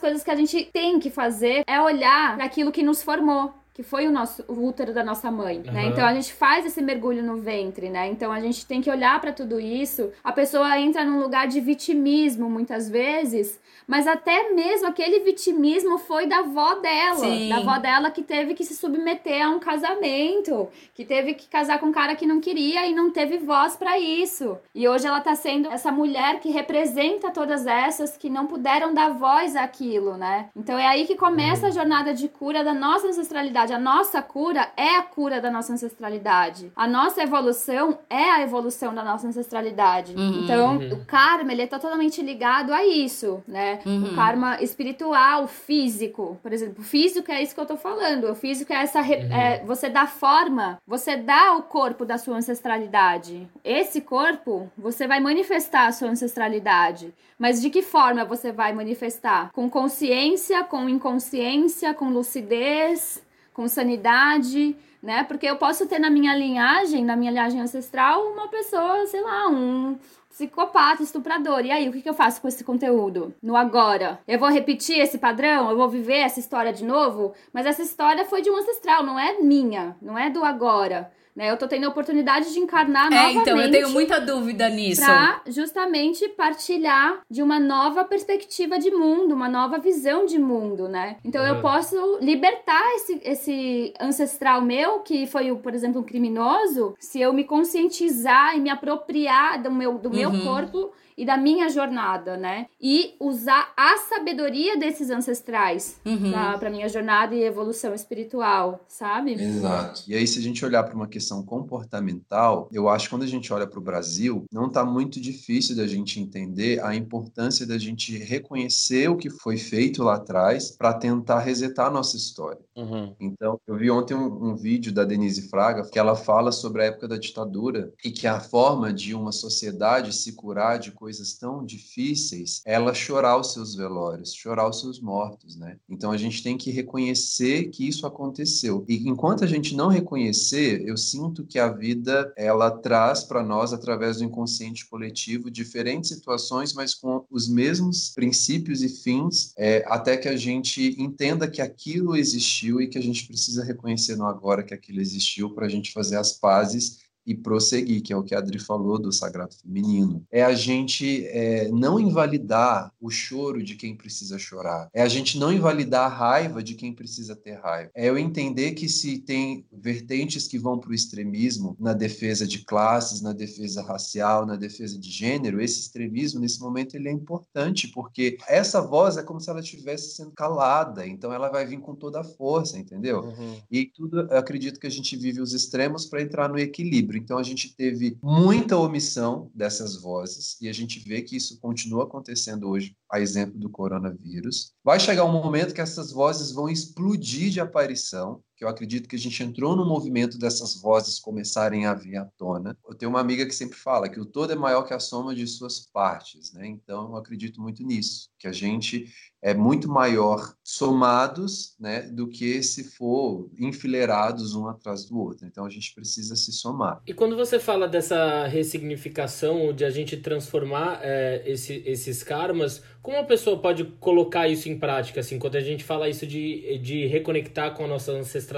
[0.00, 3.82] coisas que a gente tem que fazer é olhar para aquilo que nos formou que
[3.82, 5.72] foi o nosso o útero da nossa mãe, uhum.
[5.72, 5.86] né?
[5.86, 8.08] Então a gente faz esse mergulho no ventre, né?
[8.08, 10.10] Então a gente tem que olhar para tudo isso.
[10.24, 16.26] A pessoa entra num lugar de vitimismo muitas vezes, mas até mesmo aquele vitimismo foi
[16.26, 17.48] da avó dela, Sim.
[17.48, 21.78] da avó dela que teve que se submeter a um casamento, que teve que casar
[21.78, 24.58] com um cara que não queria e não teve voz para isso.
[24.74, 29.10] E hoje ela tá sendo essa mulher que representa todas essas que não puderam dar
[29.10, 30.48] voz àquilo, né?
[30.54, 31.68] Então é aí que começa uhum.
[31.68, 33.72] a jornada de cura da nossa ancestralidade ancestralidade.
[33.72, 36.72] A nossa cura é a cura da nossa ancestralidade.
[36.74, 40.14] A nossa evolução é a evolução da nossa ancestralidade.
[40.14, 40.92] Uhum, então, uhum.
[40.94, 43.80] o karma, ele é totalmente ligado a isso, né?
[43.84, 44.12] Uhum.
[44.12, 46.38] O karma espiritual, físico.
[46.42, 48.30] Por exemplo, físico é isso que eu tô falando.
[48.30, 49.00] O físico é essa.
[49.00, 49.16] Re...
[49.16, 49.32] Uhum.
[49.32, 53.48] É, você dá forma, você dá o corpo da sua ancestralidade.
[53.64, 57.12] Esse corpo, você vai manifestar a sua ancestralidade.
[57.38, 59.50] Mas de que forma você vai manifestar?
[59.52, 63.22] Com consciência, com inconsciência, com lucidez,
[63.60, 65.22] com sanidade, né?
[65.24, 69.48] Porque eu posso ter na minha linhagem, na minha linhagem ancestral, uma pessoa, sei lá,
[69.48, 69.98] um
[70.30, 71.66] psicopata, estuprador.
[71.66, 73.34] E aí, o que, que eu faço com esse conteúdo?
[73.42, 74.18] No agora.
[74.26, 75.68] Eu vou repetir esse padrão?
[75.68, 77.34] Eu vou viver essa história de novo?
[77.52, 81.12] Mas essa história foi de um ancestral, não é minha, não é do agora.
[81.34, 81.50] Né?
[81.50, 83.38] Eu tô tendo a oportunidade de encarnar é, novamente.
[83.38, 85.02] então, eu tenho muita dúvida nisso.
[85.02, 91.16] Pra justamente partilhar de uma nova perspectiva de mundo, uma nova visão de mundo, né?
[91.24, 97.20] Então eu posso libertar esse, esse ancestral meu, que foi, por exemplo, um criminoso, se
[97.20, 100.14] eu me conscientizar e me apropriar do meu, do uhum.
[100.14, 102.66] meu corpo e da minha jornada, né?
[102.80, 106.32] E usar a sabedoria desses ancestrais uhum.
[106.58, 109.34] para minha jornada e evolução espiritual, sabe?
[109.34, 110.02] Exato.
[110.08, 113.26] E aí, se a gente olhar para uma questão comportamental, eu acho que quando a
[113.26, 117.76] gente olha para o Brasil, não está muito difícil da gente entender a importância da
[117.76, 122.60] gente reconhecer o que foi feito lá atrás para tentar resetar a nossa história.
[122.80, 123.14] Uhum.
[123.20, 126.86] Então, eu vi ontem um, um vídeo da Denise Fraga que ela fala sobre a
[126.86, 131.64] época da ditadura e que a forma de uma sociedade se curar de coisas tão
[131.64, 135.76] difíceis, ela chorar os seus velórios, chorar os seus mortos, né?
[135.88, 138.84] Então a gente tem que reconhecer que isso aconteceu.
[138.88, 143.72] E enquanto a gente não reconhecer, eu sinto que a vida ela traz para nós
[143.72, 150.16] através do inconsciente coletivo diferentes situações, mas com os mesmos princípios e fins, é, até
[150.16, 154.62] que a gente entenda que aquilo existiu e que a gente precisa reconhecer no agora
[154.62, 158.34] que aquilo existiu para a gente fazer as pazes e prosseguir, que é o que
[158.34, 160.24] a Adri falou do sagrado feminino.
[160.30, 164.88] É a gente é, não invalidar o choro de quem precisa chorar.
[164.92, 167.90] É a gente não invalidar a raiva de quem precisa ter raiva.
[167.94, 172.64] É eu entender que se tem vertentes que vão para o extremismo na defesa de
[172.64, 177.88] classes, na defesa racial, na defesa de gênero, esse extremismo nesse momento ele é importante
[177.88, 181.94] porque essa voz é como se ela estivesse sendo calada, então ela vai vir com
[181.94, 183.20] toda a força, entendeu?
[183.20, 183.60] Uhum.
[183.70, 187.19] E tudo, acredito que a gente vive os extremos para entrar no equilíbrio.
[187.20, 192.04] Então a gente teve muita omissão dessas vozes e a gente vê que isso continua
[192.04, 194.72] acontecendo hoje, a exemplo do coronavírus.
[194.82, 199.16] Vai chegar um momento que essas vozes vão explodir de aparição que eu acredito que
[199.16, 202.76] a gente entrou no movimento dessas vozes começarem a vir à tona.
[202.86, 205.34] Eu tenho uma amiga que sempre fala que o todo é maior que a soma
[205.34, 206.66] de suas partes, né?
[206.66, 209.10] Então eu acredito muito nisso, que a gente
[209.42, 215.46] é muito maior somados, né, do que se for enfileirados um atrás do outro.
[215.46, 217.00] Então a gente precisa se somar.
[217.06, 223.16] E quando você fala dessa ressignificação, de a gente transformar é, esse, esses karmas, como
[223.16, 225.20] a pessoa pode colocar isso em prática?
[225.20, 228.49] Assim, quando a gente fala isso de, de reconectar com a nossa ancestralidade,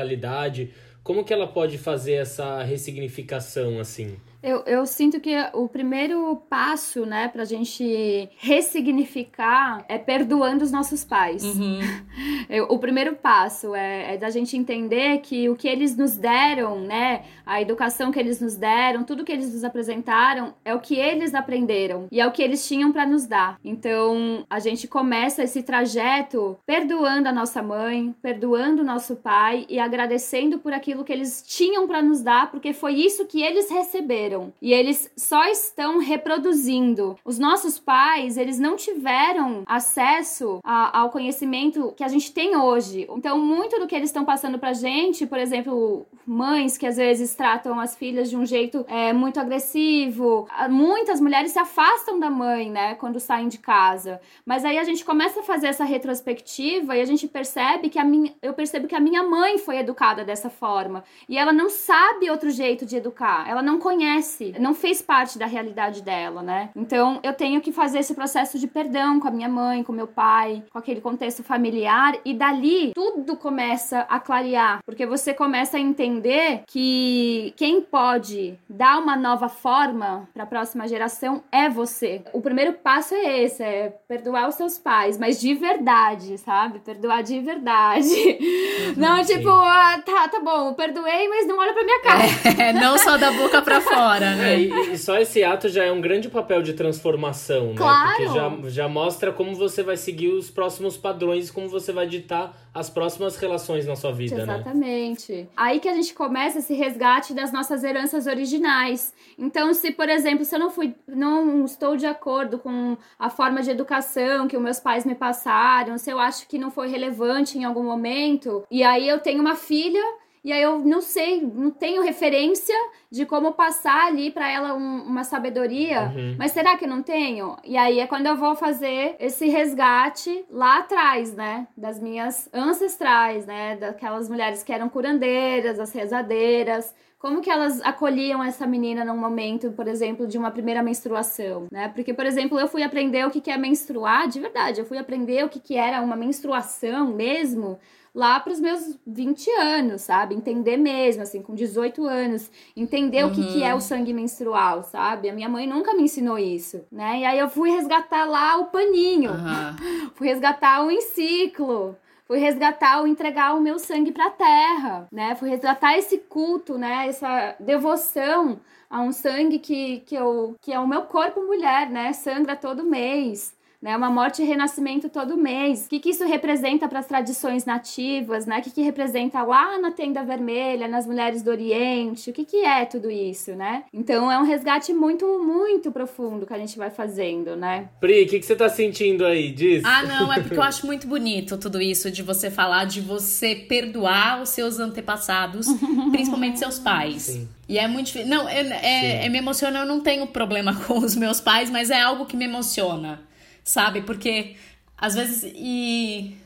[1.02, 4.16] como que ela pode fazer essa ressignificação assim?
[4.42, 11.05] Eu, eu sinto que o primeiro passo, né, pra gente ressignificar é perdoando os nossos
[11.05, 11.44] pais.
[11.44, 11.78] Uhum.
[12.50, 16.81] Eu, o primeiro passo é, é da gente entender que o que eles nos deram,
[16.81, 20.96] né, a educação que eles nos deram, tudo que eles nos apresentaram, é o que
[20.96, 23.59] eles aprenderam e é o que eles tinham para nos dar.
[23.64, 29.78] Então, a gente começa esse trajeto perdoando a nossa mãe, perdoando o nosso pai e
[29.78, 34.32] agradecendo por aquilo que eles tinham para nos dar, porque foi isso que eles receberam
[34.61, 37.16] e eles só estão reproduzindo.
[37.25, 43.07] Os nossos pais, eles não tiveram acesso a, ao conhecimento que a gente tem hoje.
[43.11, 47.35] Então, muito do que eles estão passando pra gente, por exemplo, mães que às vezes
[47.35, 52.71] tratam as filhas de um jeito é, muito agressivo, muitas mulheres se afastam da mãe,
[52.71, 54.21] né, quando saem de casa.
[54.45, 58.05] Mas aí a gente começa a fazer essa retrospectiva e a gente percebe que a
[58.05, 62.31] minha, eu percebo que a minha mãe foi educada dessa forma e ela não sabe
[62.31, 66.71] outro jeito de educar, ela não conhece conhece, não fez parte da realidade dela, né?
[66.77, 70.07] Então eu tenho que fazer esse processo de perdão com a minha mãe, com meu
[70.07, 75.81] pai, com aquele contexto familiar e dali tudo começa a clarear, porque você começa a
[75.81, 82.23] entender que quem pode dar uma nova forma para a próxima geração é você.
[82.33, 86.79] O primeiro passo é esse, é perdoar os seus pais, mas de verdade, sabe?
[86.79, 88.13] Perdoar de verdade.
[88.97, 92.23] Não, tipo, ah, tá, tá bom, perdoei, mas não olha pra minha cara.
[92.59, 94.12] É, não só da boca pra fora.
[94.20, 94.55] né?
[94.55, 97.75] É, e, e, só esse ato já é um grande papel de transformação, né?
[97.77, 98.16] Claro.
[98.16, 102.57] Porque já, já mostra como você vai seguir os próximos padrões, como você vai ditar
[102.75, 104.79] as próximas relações na sua vida, Exatamente.
[104.79, 105.01] né?
[105.01, 105.48] Exatamente.
[105.57, 109.12] Aí que a gente começa esse resgate das nossas heranças originais.
[109.38, 113.62] Então, se, por exemplo, se eu não fui, não estou de acordo com a forma
[113.62, 117.59] de educação que os meus pais me passaram, se eu acho que não foi relevante
[117.59, 120.03] em algum momento, e aí eu tenho uma filha
[120.44, 122.74] e aí eu não sei, não tenho referência
[123.11, 126.35] de como passar ali para ela um, uma sabedoria, uhum.
[126.37, 127.57] mas será que não tenho?
[127.64, 133.46] E aí é quando eu vou fazer esse resgate lá atrás, né, das minhas ancestrais,
[133.46, 139.16] né, daquelas mulheres que eram curandeiras, as rezadeiras, como que elas acolhiam essa menina num
[139.16, 141.88] momento, por exemplo, de uma primeira menstruação, né?
[141.94, 145.44] Porque, por exemplo, eu fui aprender o que é menstruar, de verdade, eu fui aprender
[145.44, 147.78] o que era uma menstruação mesmo
[148.14, 150.35] lá para os meus 20 anos, sabe?
[150.35, 153.31] Entender mesmo, assim, com 18 anos, entender uhum.
[153.31, 153.81] o que, que é o uhum.
[153.81, 155.31] sangue menstrual, sabe?
[155.31, 157.20] A minha mãe nunca me ensinou isso, né?
[157.20, 160.11] E aí eu fui resgatar lá o paninho, uhum.
[160.14, 161.96] fui resgatar o enciclo,
[162.27, 165.35] fui resgatar o entregar o meu sangue para a terra, né?
[165.35, 167.09] Fui resgatar esse culto, né?
[167.09, 172.12] Essa devoção a um sangue que, que, eu, que é o meu corpo mulher, né?
[172.12, 173.97] Sangra todo mês né?
[173.97, 175.87] Uma morte e renascimento todo mês.
[175.87, 178.61] O que, que isso representa para as tradições nativas, né?
[178.61, 182.31] O que, que representa lá na tenda vermelha, nas mulheres do Oriente?
[182.31, 183.83] O que, que é tudo isso, né?
[183.92, 187.88] Então é um resgate muito, muito profundo que a gente vai fazendo, né?
[187.99, 189.51] Pri, o que, que você tá sentindo aí?
[189.51, 189.85] Diz.
[189.85, 193.57] Ah, não, é porque eu acho muito bonito tudo isso de você falar de você
[193.57, 195.66] perdoar os seus antepassados,
[196.12, 197.23] principalmente seus pais.
[197.23, 197.49] Sim.
[197.68, 198.29] E é muito difícil.
[198.29, 199.81] Não, é, é, é, me emociona.
[199.81, 203.32] Eu não tenho problema com os meus pais, mas é algo que me emociona
[203.64, 204.03] sabe?
[204.03, 204.57] Porque
[204.96, 206.37] às vezes e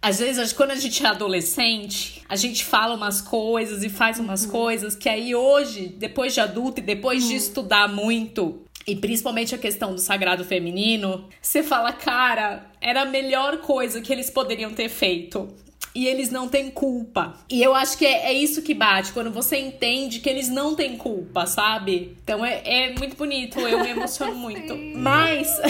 [0.00, 4.44] às vezes, quando a gente é adolescente, a gente fala umas coisas e faz umas
[4.44, 4.50] uhum.
[4.52, 7.30] coisas que aí hoje, depois de adulto e depois uhum.
[7.30, 13.06] de estudar muito, e principalmente a questão do sagrado feminino, você fala, cara, era a
[13.06, 15.48] melhor coisa que eles poderiam ter feito
[15.94, 17.34] e eles não têm culpa.
[17.50, 20.74] E eu acho que é, é, isso que bate, quando você entende que eles não
[20.74, 22.16] têm culpa, sabe?
[22.22, 24.76] Então é, é muito bonito, eu me emociono muito.
[24.96, 25.48] Mas.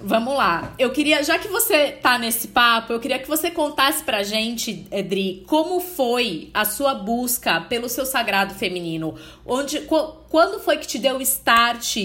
[0.00, 0.72] Vamos lá.
[0.78, 4.86] Eu queria, já que você tá nesse papo, eu queria que você contasse pra gente,
[4.92, 9.16] Edri, como foi a sua busca pelo seu sagrado feminino?
[9.44, 9.80] Onde,
[10.28, 11.96] quando foi que te deu o start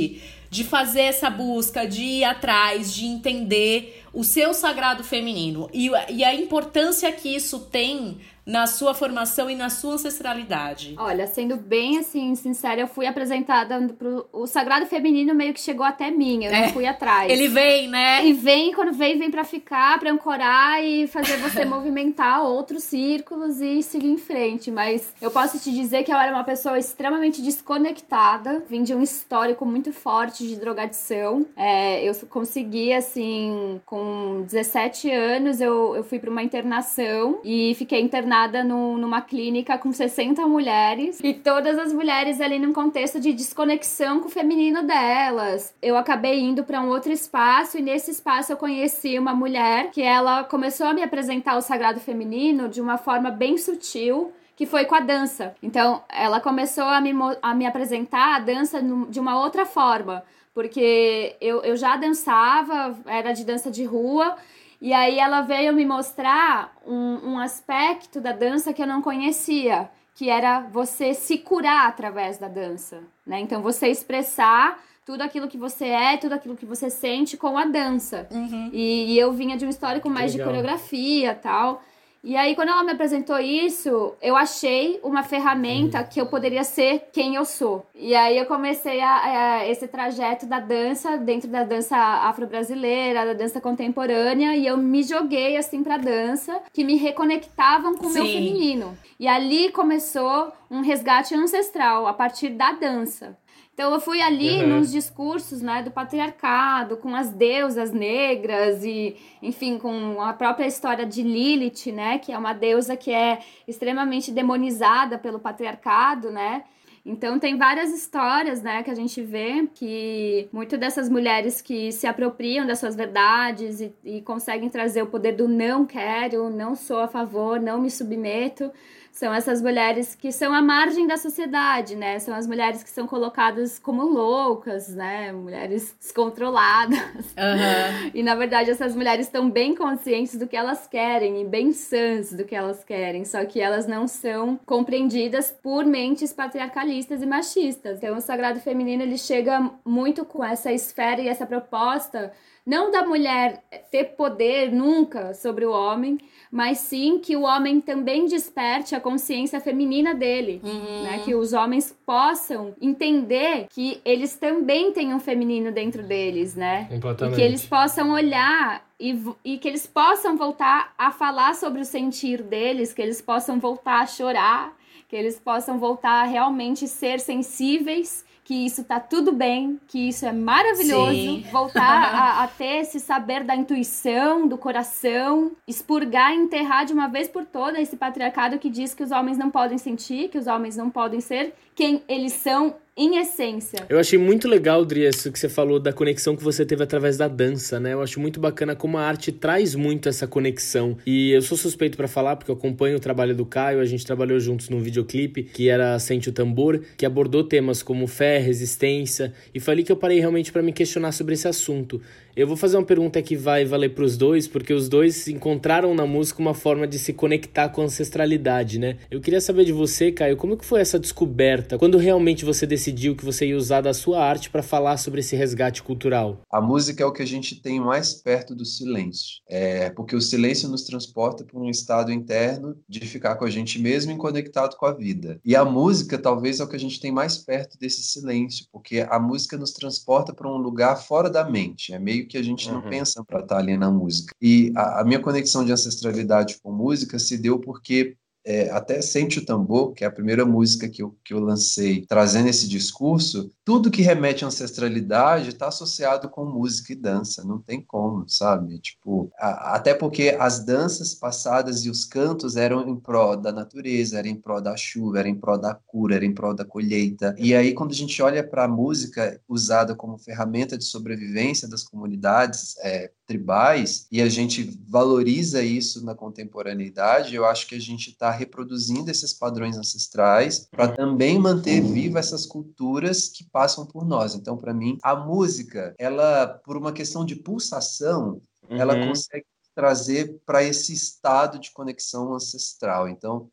[0.53, 5.67] de fazer essa busca, de ir atrás, de entender o seu sagrado feminino.
[5.73, 10.95] E, e a importância que isso tem na sua formação e na sua ancestralidade?
[10.97, 15.85] Olha, sendo bem assim, sincera, eu fui apresentada pro o sagrado feminino meio que chegou
[15.85, 16.61] até mim, eu é.
[16.61, 17.31] não fui atrás.
[17.31, 18.21] Ele vem, né?
[18.21, 23.61] Ele vem, quando vem, vem para ficar, para ancorar e fazer você movimentar outros círculos
[23.61, 27.41] e seguir em frente, mas eu posso te dizer que eu era uma pessoa extremamente
[27.41, 31.45] desconectada, vim de um histórico muito forte de drogadição.
[31.55, 38.01] É, eu consegui assim, com 17 anos, eu, eu fui para uma internação e fiquei
[38.01, 43.19] internada internada no, numa clínica com 60 mulheres e todas as mulheres ali num contexto
[43.19, 45.73] de desconexão com o feminino delas.
[45.81, 50.01] Eu acabei indo para um outro espaço e nesse espaço eu conheci uma mulher que
[50.01, 54.85] ela começou a me apresentar o sagrado feminino de uma forma bem sutil que foi
[54.85, 55.55] com a dança.
[55.63, 61.35] Então, ela começou a me, a me apresentar a dança de uma outra forma, porque
[61.41, 64.37] eu, eu já dançava, era de dança de rua,
[64.83, 69.89] e aí ela veio me mostrar um, um aspecto da dança que eu não conhecia,
[70.13, 73.39] que era você se curar através da dança, né?
[73.39, 77.63] Então você expressar tudo aquilo que você é, tudo aquilo que você sente com a
[77.63, 78.27] dança.
[78.29, 78.71] Uhum.
[78.73, 81.81] E, e, eu vinha de um histórico mais de coreografia tal.
[82.23, 87.09] E aí, quando ela me apresentou isso, eu achei uma ferramenta que eu poderia ser
[87.11, 87.85] quem eu sou.
[87.93, 93.33] E aí eu comecei a, a esse trajeto da dança, dentro da dança afro-brasileira, da
[93.33, 98.25] dança contemporânea, e eu me joguei assim pra dança, que me reconectavam com o meu
[98.25, 98.97] feminino.
[99.19, 103.37] E ali começou um resgate ancestral a partir da dança.
[103.73, 104.77] Então eu fui ali uhum.
[104.77, 111.05] nos discursos né, do patriarcado, com as deusas negras e, enfim, com a própria história
[111.05, 116.63] de Lilith, né, que é uma deusa que é extremamente demonizada pelo patriarcado, né?
[117.05, 122.07] Então tem várias histórias, né, que a gente vê que muito dessas mulheres que se
[122.07, 127.01] apropriam das suas verdades e, e conseguem trazer o poder do não quero, não sou
[127.01, 128.71] a favor, não me submeto,
[129.13, 132.17] são essas mulheres que são à margem da sociedade, né?
[132.17, 135.31] São as mulheres que são colocadas como loucas, né?
[135.31, 136.97] Mulheres descontroladas.
[136.97, 138.11] Uhum.
[138.11, 142.33] E na verdade essas mulheres estão bem conscientes do que elas querem e bem sãs
[142.33, 147.99] do que elas querem, só que elas não são compreendidas por mentes patriarcalistas e machistas.
[147.99, 152.33] Então, o sagrado feminino ele chega muito com essa esfera e essa proposta
[152.65, 153.61] não da mulher
[153.91, 156.17] ter poder nunca sobre o homem,
[156.49, 161.03] mas sim que o homem também desperte a consciência feminina dele, uhum.
[161.03, 161.21] né?
[161.25, 166.87] Que os homens possam entender que eles também têm um feminino dentro deles, né?
[167.33, 171.85] E que eles possam olhar e, e que eles possam voltar a falar sobre o
[171.85, 174.73] sentir deles, que eles possam voltar a chorar,
[175.09, 180.25] que eles possam voltar a realmente ser sensíveis que isso tá tudo bem, que isso
[180.25, 181.11] é maravilhoso.
[181.11, 181.45] Sim.
[181.51, 181.81] Voltar
[182.13, 187.27] a, a, ter esse saber da intuição, do coração, expurgar e enterrar de uma vez
[187.27, 190.75] por todas esse patriarcado que diz que os homens não podem sentir, que os homens
[190.75, 193.79] não podem ser quem eles são em essência.
[193.89, 197.17] Eu achei muito legal, Dri, isso que você falou da conexão que você teve através
[197.17, 197.93] da dança, né?
[197.93, 200.95] Eu acho muito bacana como a arte traz muito essa conexão.
[201.05, 204.05] E eu sou suspeito para falar porque eu acompanho o trabalho do Caio, a gente
[204.05, 209.33] trabalhou juntos num videoclipe que era Sente o Tambor, que abordou temas como fé, resistência,
[209.53, 211.99] e foi ali que eu parei realmente para me questionar sobre esse assunto.
[212.35, 215.93] Eu vou fazer uma pergunta que vai valer para os dois, porque os dois encontraram
[215.93, 218.97] na música uma forma de se conectar com a ancestralidade, né?
[219.11, 221.62] Eu queria saber de você, Caio, como que foi essa descoberta?
[221.77, 225.35] Quando realmente você decidiu que você ia usar da sua arte para falar sobre esse
[225.35, 226.41] resgate cultural?
[226.51, 229.41] A música é o que a gente tem mais perto do silêncio.
[229.47, 233.79] É porque o silêncio nos transporta para um estado interno de ficar com a gente
[233.79, 235.39] mesmo e conectado com a vida.
[235.43, 239.05] E a música talvez é o que a gente tem mais perto desse silêncio, porque
[239.09, 241.93] a música nos transporta para um lugar fora da mente.
[241.93, 242.89] É meio que a gente não uhum.
[242.89, 244.33] pensa para estar tá ali na música.
[244.41, 249.39] E a, a minha conexão de ancestralidade com música se deu porque é, até Sente
[249.39, 253.51] o Tambor, que é a primeira música que eu, que eu lancei trazendo esse discurso,
[253.63, 258.79] tudo que remete à ancestralidade está associado com música e dança, não tem como, sabe?
[258.79, 264.19] Tipo, a, até porque as danças passadas e os cantos eram em prol da natureza,
[264.19, 267.33] eram em prol da chuva, eram em prol da cura, eram em prol da colheita.
[267.37, 271.83] E aí, quando a gente olha para a música usada como ferramenta de sobrevivência das
[271.83, 278.09] comunidades é, tribais e a gente valoriza isso na contemporaneidade, eu acho que a gente
[278.09, 284.35] está reproduzindo esses padrões ancestrais para também manter viva essas culturas que passam por nós.
[284.35, 288.77] Então, para mim, a música, ela, por uma questão de pulsação, uhum.
[288.77, 293.07] ela consegue trazer para esse estado de conexão ancestral.
[293.07, 293.49] Então,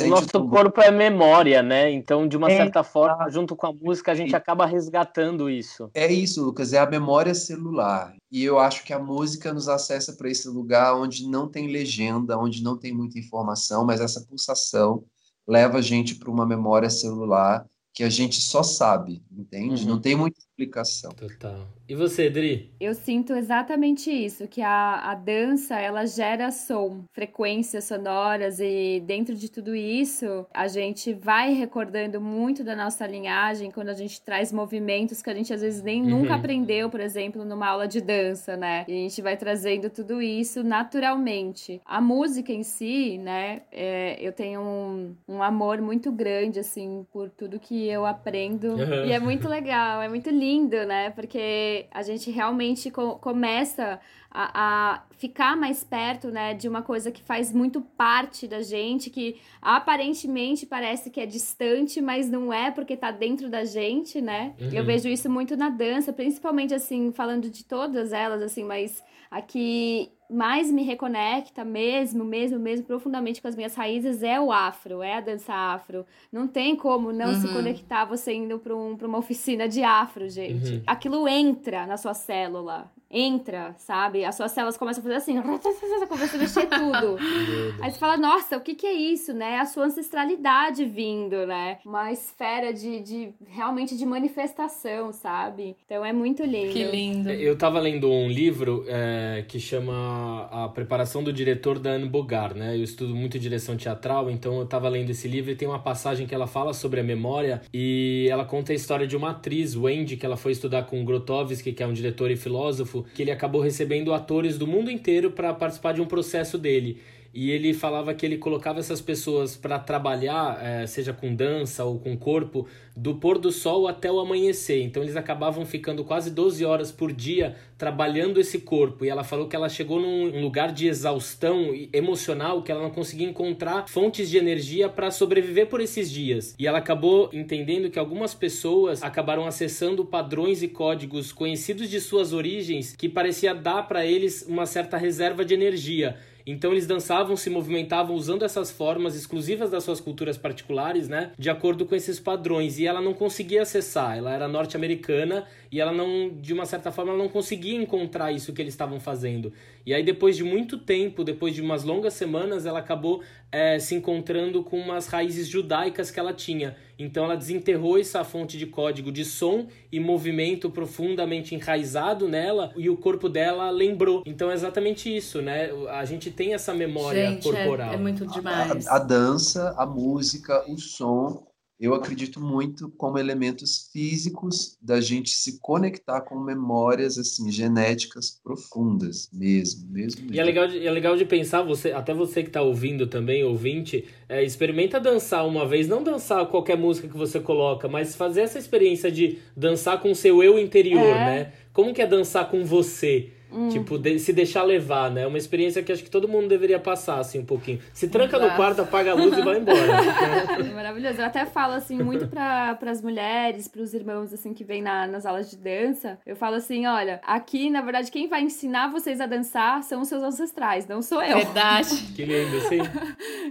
[0.00, 1.90] o nosso corpo é memória, né?
[1.90, 5.90] Então, de uma é, certa forma, junto com a música, a gente acaba resgatando isso.
[5.94, 8.14] É isso, Lucas, é a memória celular.
[8.30, 12.38] E eu acho que a música nos acessa para esse lugar onde não tem legenda,
[12.38, 15.04] onde não tem muita informação, mas essa pulsação
[15.46, 19.82] leva a gente para uma memória celular que a gente só sabe, entende?
[19.82, 19.90] Uhum.
[19.90, 21.12] Não tem muita explicação.
[21.12, 21.68] Total.
[21.88, 22.70] E você, Dri?
[22.80, 29.34] Eu sinto exatamente isso, que a, a dança, ela gera som, frequências sonoras e dentro
[29.34, 34.52] de tudo isso, a gente vai recordando muito da nossa linhagem quando a gente traz
[34.52, 36.20] movimentos que a gente às vezes nem uhum.
[36.20, 38.84] nunca aprendeu, por exemplo, numa aula de dança, né?
[38.88, 41.80] E a gente vai trazendo tudo isso naturalmente.
[41.84, 47.28] A música em si, né, é, eu tenho um, um amor muito grande, assim, por
[47.30, 48.68] tudo que eu aprendo.
[48.68, 49.06] Uhum.
[49.06, 50.41] E é muito legal, é muito lindo,
[50.86, 51.10] né?
[51.10, 57.12] Porque a gente realmente co começa a, a, ficar mais perto, né, de uma coisa
[57.12, 62.70] que faz muito parte da gente, que aparentemente parece que é distante, mas não é
[62.70, 64.54] porque tá dentro da gente, né?
[64.58, 64.70] Uhum.
[64.72, 70.10] Eu vejo isso muito na dança, principalmente assim, falando de todas elas, assim, mas aqui
[70.32, 75.16] mais me reconecta mesmo, mesmo, mesmo profundamente com as minhas raízes é o afro, é
[75.16, 76.06] a dança afro.
[76.32, 77.40] Não tem como não uhum.
[77.40, 80.74] se conectar você indo para um, uma oficina de afro, gente.
[80.74, 80.82] Uhum.
[80.86, 84.24] Aquilo entra na sua célula entra, sabe?
[84.24, 85.36] As suas células começam a fazer assim,
[86.08, 87.18] começa a mexer tudo.
[87.82, 89.58] Aí você fala, nossa, o que que é isso, né?
[89.58, 91.78] A sua ancestralidade vindo, né?
[91.84, 95.76] Uma esfera de, de realmente de manifestação, sabe?
[95.84, 96.72] Então é muito lindo.
[96.72, 97.30] Que lindo.
[97.30, 102.54] Eu tava lendo um livro é, que chama A Preparação do Diretor da Anne Bogart,
[102.54, 102.76] né?
[102.76, 106.26] Eu estudo muito direção teatral, então eu tava lendo esse livro e tem uma passagem
[106.26, 110.16] que ela fala sobre a memória e ela conta a história de uma atriz, Wendy,
[110.16, 113.60] que ela foi estudar com Grotowski, que é um diretor e filósofo, que ele acabou
[113.60, 117.00] recebendo atores do mundo inteiro para participar de um processo dele.
[117.34, 121.98] E ele falava que ele colocava essas pessoas para trabalhar, é, seja com dança ou
[121.98, 124.82] com corpo, do pôr do sol até o amanhecer.
[124.82, 129.04] Então eles acabavam ficando quase 12 horas por dia trabalhando esse corpo.
[129.04, 133.28] E ela falou que ela chegou num lugar de exaustão emocional que ela não conseguia
[133.28, 136.54] encontrar fontes de energia para sobreviver por esses dias.
[136.58, 142.32] E ela acabou entendendo que algumas pessoas acabaram acessando padrões e códigos conhecidos de suas
[142.32, 146.16] origens que parecia dar para eles uma certa reserva de energia.
[146.46, 151.32] Então eles dançavam, se movimentavam usando essas formas exclusivas das suas culturas particulares, né?
[151.38, 152.78] De acordo com esses padrões.
[152.78, 154.16] E ela não conseguia acessar.
[154.16, 158.52] Ela era norte-americana e ela não, de uma certa forma, ela não conseguia encontrar isso
[158.52, 159.52] que eles estavam fazendo.
[159.84, 163.94] E aí, depois de muito tempo, depois de umas longas semanas, ela acabou é, se
[163.94, 166.76] encontrando com umas raízes judaicas que ela tinha.
[166.98, 172.88] Então, ela desenterrou essa fonte de código de som e movimento profundamente enraizado nela e
[172.88, 174.22] o corpo dela lembrou.
[174.24, 175.70] Então, é exatamente isso, né?
[175.90, 177.92] A gente tem essa memória gente, corporal.
[177.92, 178.86] É, é muito demais.
[178.86, 181.51] A, a dança, a música, o som
[181.82, 189.28] eu acredito muito como elementos físicos da gente se conectar com memórias assim genéticas profundas
[189.32, 190.32] mesmo, mesmo.
[190.32, 193.42] E é legal, de, é legal de pensar você, até você que está ouvindo também,
[193.42, 198.42] ouvinte, é, experimenta dançar uma vez, não dançar qualquer música que você coloca, mas fazer
[198.42, 201.14] essa experiência de dançar com o seu eu interior, é.
[201.14, 201.52] né?
[201.72, 203.30] Como que é dançar com você?
[203.52, 203.68] Hum.
[203.68, 205.22] Tipo, de, se deixar levar, né?
[205.22, 207.80] É uma experiência que acho que todo mundo deveria passar, assim, um pouquinho.
[207.92, 208.50] Se tranca Exato.
[208.50, 209.82] no quarto, apaga a luz e vai embora.
[210.62, 211.20] É maravilhoso.
[211.20, 215.06] Eu até falo, assim, muito para as mulheres, para os irmãos, assim, que vêm na,
[215.06, 216.18] nas aulas de dança.
[216.24, 220.08] Eu falo assim, olha, aqui, na verdade, quem vai ensinar vocês a dançar são os
[220.08, 221.38] seus ancestrais, não sou eu.
[221.38, 221.90] Verdade.
[222.14, 222.78] que lindo, sim.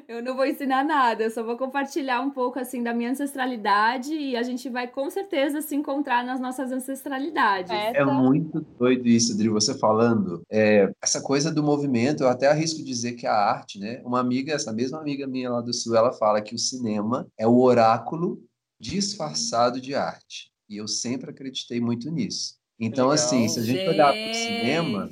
[0.08, 4.14] eu não vou ensinar nada, eu só vou compartilhar um pouco, assim, da minha ancestralidade
[4.14, 7.72] e a gente vai, com certeza, se encontrar nas nossas ancestralidades.
[7.72, 12.30] É, é muito doido isso, Adri, você fala falando, é, essa coisa do movimento, eu
[12.30, 14.02] até arrisco dizer que a arte, né?
[14.06, 17.46] Uma amiga, essa mesma amiga minha lá do Sul, ela fala que o cinema é
[17.46, 18.42] o oráculo
[18.80, 20.50] disfarçado de arte.
[20.70, 22.56] E eu sempre acreditei muito nisso.
[22.80, 23.26] Então, Legal.
[23.26, 25.10] assim, se a gente, gente olhar para o cinema,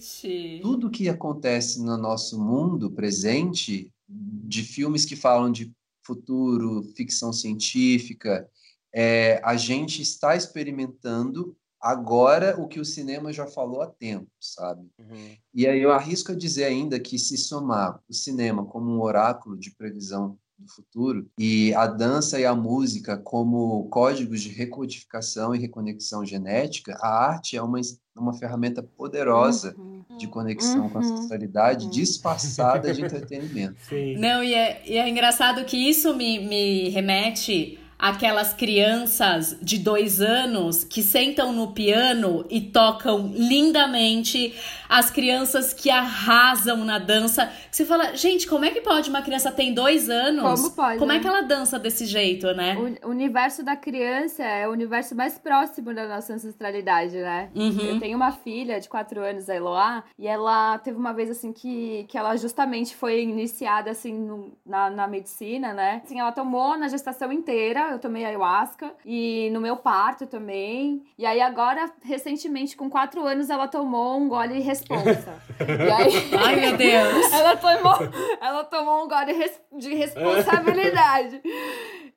[0.61, 5.71] tudo que acontece no nosso mundo presente, de filmes que falam de
[6.03, 8.49] futuro, ficção científica,
[8.95, 14.82] é, a gente está experimentando agora o que o cinema já falou há tempo, sabe?
[14.99, 15.36] Uhum.
[15.53, 19.57] E aí eu arrisco a dizer ainda que se somar o cinema como um oráculo
[19.57, 25.59] de previsão do futuro e a dança e a música como códigos de recodificação e
[25.59, 27.80] reconexão genética, a arte é uma,
[28.15, 30.17] uma ferramenta poderosa uhum.
[30.17, 30.89] de conexão uhum.
[30.89, 31.91] com a ancestralidade uhum.
[31.91, 33.80] disfarçada de entretenimento.
[33.88, 34.17] Sim.
[34.17, 40.22] Não, e é, e é engraçado que isso me, me remete aquelas crianças de dois
[40.22, 44.54] anos que sentam no piano e tocam lindamente,
[44.90, 47.52] as crianças que arrasam na dança.
[47.72, 50.60] Você fala, gente, como é que pode uma criança tem dois anos?
[50.60, 50.98] Como pode?
[50.98, 51.20] Como é né?
[51.20, 52.76] é que ela dança desse jeito, né?
[53.04, 57.50] O universo da criança é o universo mais próximo da nossa ancestralidade, né?
[57.56, 57.80] Uhum.
[57.82, 61.54] Eu tenho uma filha de quatro anos, a Eloá, e ela teve uma vez assim
[61.54, 66.02] que, que ela justamente foi iniciada assim no, na, na medicina, né?
[66.04, 71.04] Assim, ela tomou na gestação inteira eu tomei ayahuasca e no meu parto também.
[71.18, 75.41] E aí agora, recentemente, com quatro anos, ela tomou um gole responsa.
[75.59, 76.32] e aí...
[76.38, 77.34] Ai, meu Deus!
[77.34, 77.97] ela, tomou,
[78.41, 79.34] ela tomou um gole
[79.77, 81.41] de responsabilidade.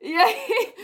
[0.00, 0.74] e aí,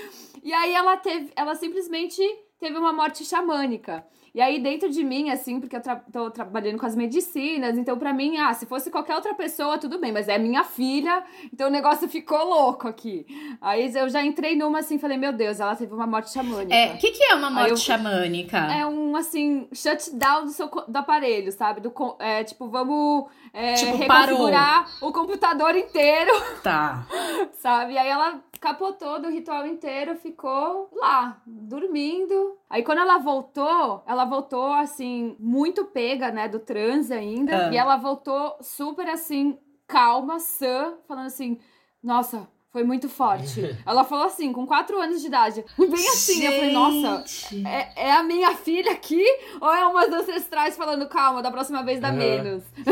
[0.42, 2.22] e aí ela teve, ela simplesmente
[2.58, 4.04] teve uma morte xamânica.
[4.34, 7.98] E aí, dentro de mim, assim, porque eu tra tô trabalhando com as medicinas, então
[7.98, 11.22] para mim, ah, se fosse qualquer outra pessoa, tudo bem, mas é minha filha,
[11.52, 13.26] então o negócio ficou louco aqui.
[13.60, 16.74] Aí eu já entrei numa assim, falei, meu Deus, ela teve uma morte xamânica.
[16.74, 18.58] É, o que, que é uma morte eu, xamânica?
[18.58, 21.80] É um, assim, shutdown do seu do aparelho, sabe?
[21.80, 25.08] Do, é, tipo, vamos é, tipo, reconfigurar parou.
[25.08, 26.30] o computador inteiro.
[26.62, 27.06] Tá.
[27.54, 27.94] sabe?
[27.94, 32.58] E aí ela capotou do ritual inteiro, ficou lá, dormindo.
[32.68, 37.68] Aí quando ela voltou, ela voltou assim, muito pega, né, do transe ainda.
[37.68, 37.72] Ah.
[37.72, 41.58] E ela voltou super assim, calma, sã, falando assim:
[42.02, 43.76] Nossa, foi muito forte.
[43.86, 45.64] Ela falou assim, com 4 anos de idade.
[45.78, 46.34] Bem assim.
[46.34, 46.44] Gente.
[46.44, 47.24] Eu falei, nossa,
[47.66, 49.24] é, é, a minha filha aqui?
[49.60, 52.16] Ou é umas ancestrais falando, calma, da próxima vez dá uhum.
[52.16, 52.62] menos?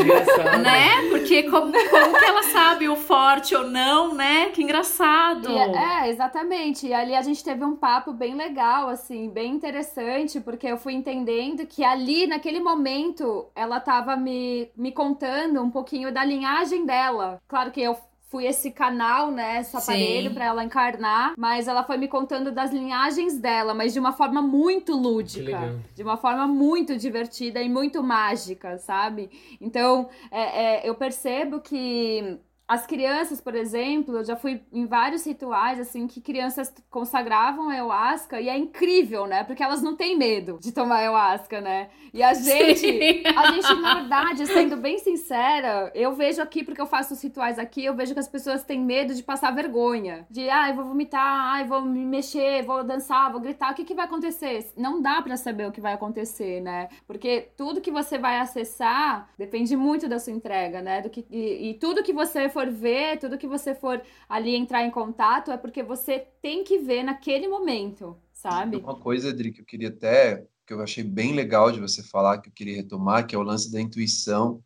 [0.63, 1.09] né?
[1.11, 4.51] Porque como, como que ela sabe o forte ou não, né?
[4.51, 5.51] Que engraçado.
[5.51, 6.87] E, é, exatamente.
[6.87, 10.95] E ali a gente teve um papo bem legal, assim, bem interessante, porque eu fui
[10.95, 17.41] entendendo que ali, naquele momento, ela tava me, me contando um pouquinho da linhagem dela.
[17.47, 17.97] Claro que eu
[18.29, 22.73] fui esse canal, né, esse aparelho para ela encarnar, mas ela foi me contando das
[22.73, 28.03] linhagens dela, mas de uma forma muito lúdica, de uma forma muito divertida e muito
[28.03, 29.31] mágica, sabe?
[29.61, 30.41] Então, é,
[30.87, 32.39] é, eu percebo que
[32.69, 38.41] as crianças, por exemplo, eu já fui em vários rituais, assim, que crianças consagravam ayahuasca
[38.41, 39.45] e é incrível, né?
[39.45, 41.91] Porque elas não têm medo de tomar ayahuasca, né?
[42.13, 43.23] E a gente, Sim.
[43.37, 47.57] a gente, na verdade, sendo bem sincera, eu vejo aqui, porque eu faço os rituais
[47.57, 50.27] aqui, eu vejo que as pessoas têm medo de passar vergonha.
[50.29, 53.71] De, ah, eu vou vomitar, ah, eu vou me mexer, vou dançar, vou gritar.
[53.73, 54.73] O que, que vai acontecer?
[54.77, 56.89] Não dá para saber o que vai acontecer, né?
[57.07, 61.01] Porque tudo que você vai acessar depende muito da sua entrega, né?
[61.01, 64.83] Do que, e, e tudo que você for ver, tudo que você for ali entrar
[64.83, 68.79] em contato, é porque você tem que ver naquele momento, sabe?
[68.79, 72.39] Uma coisa, Adri, que eu queria até, que eu achei bem legal de você falar,
[72.39, 74.63] que eu queria retomar, que é o lance da intuição,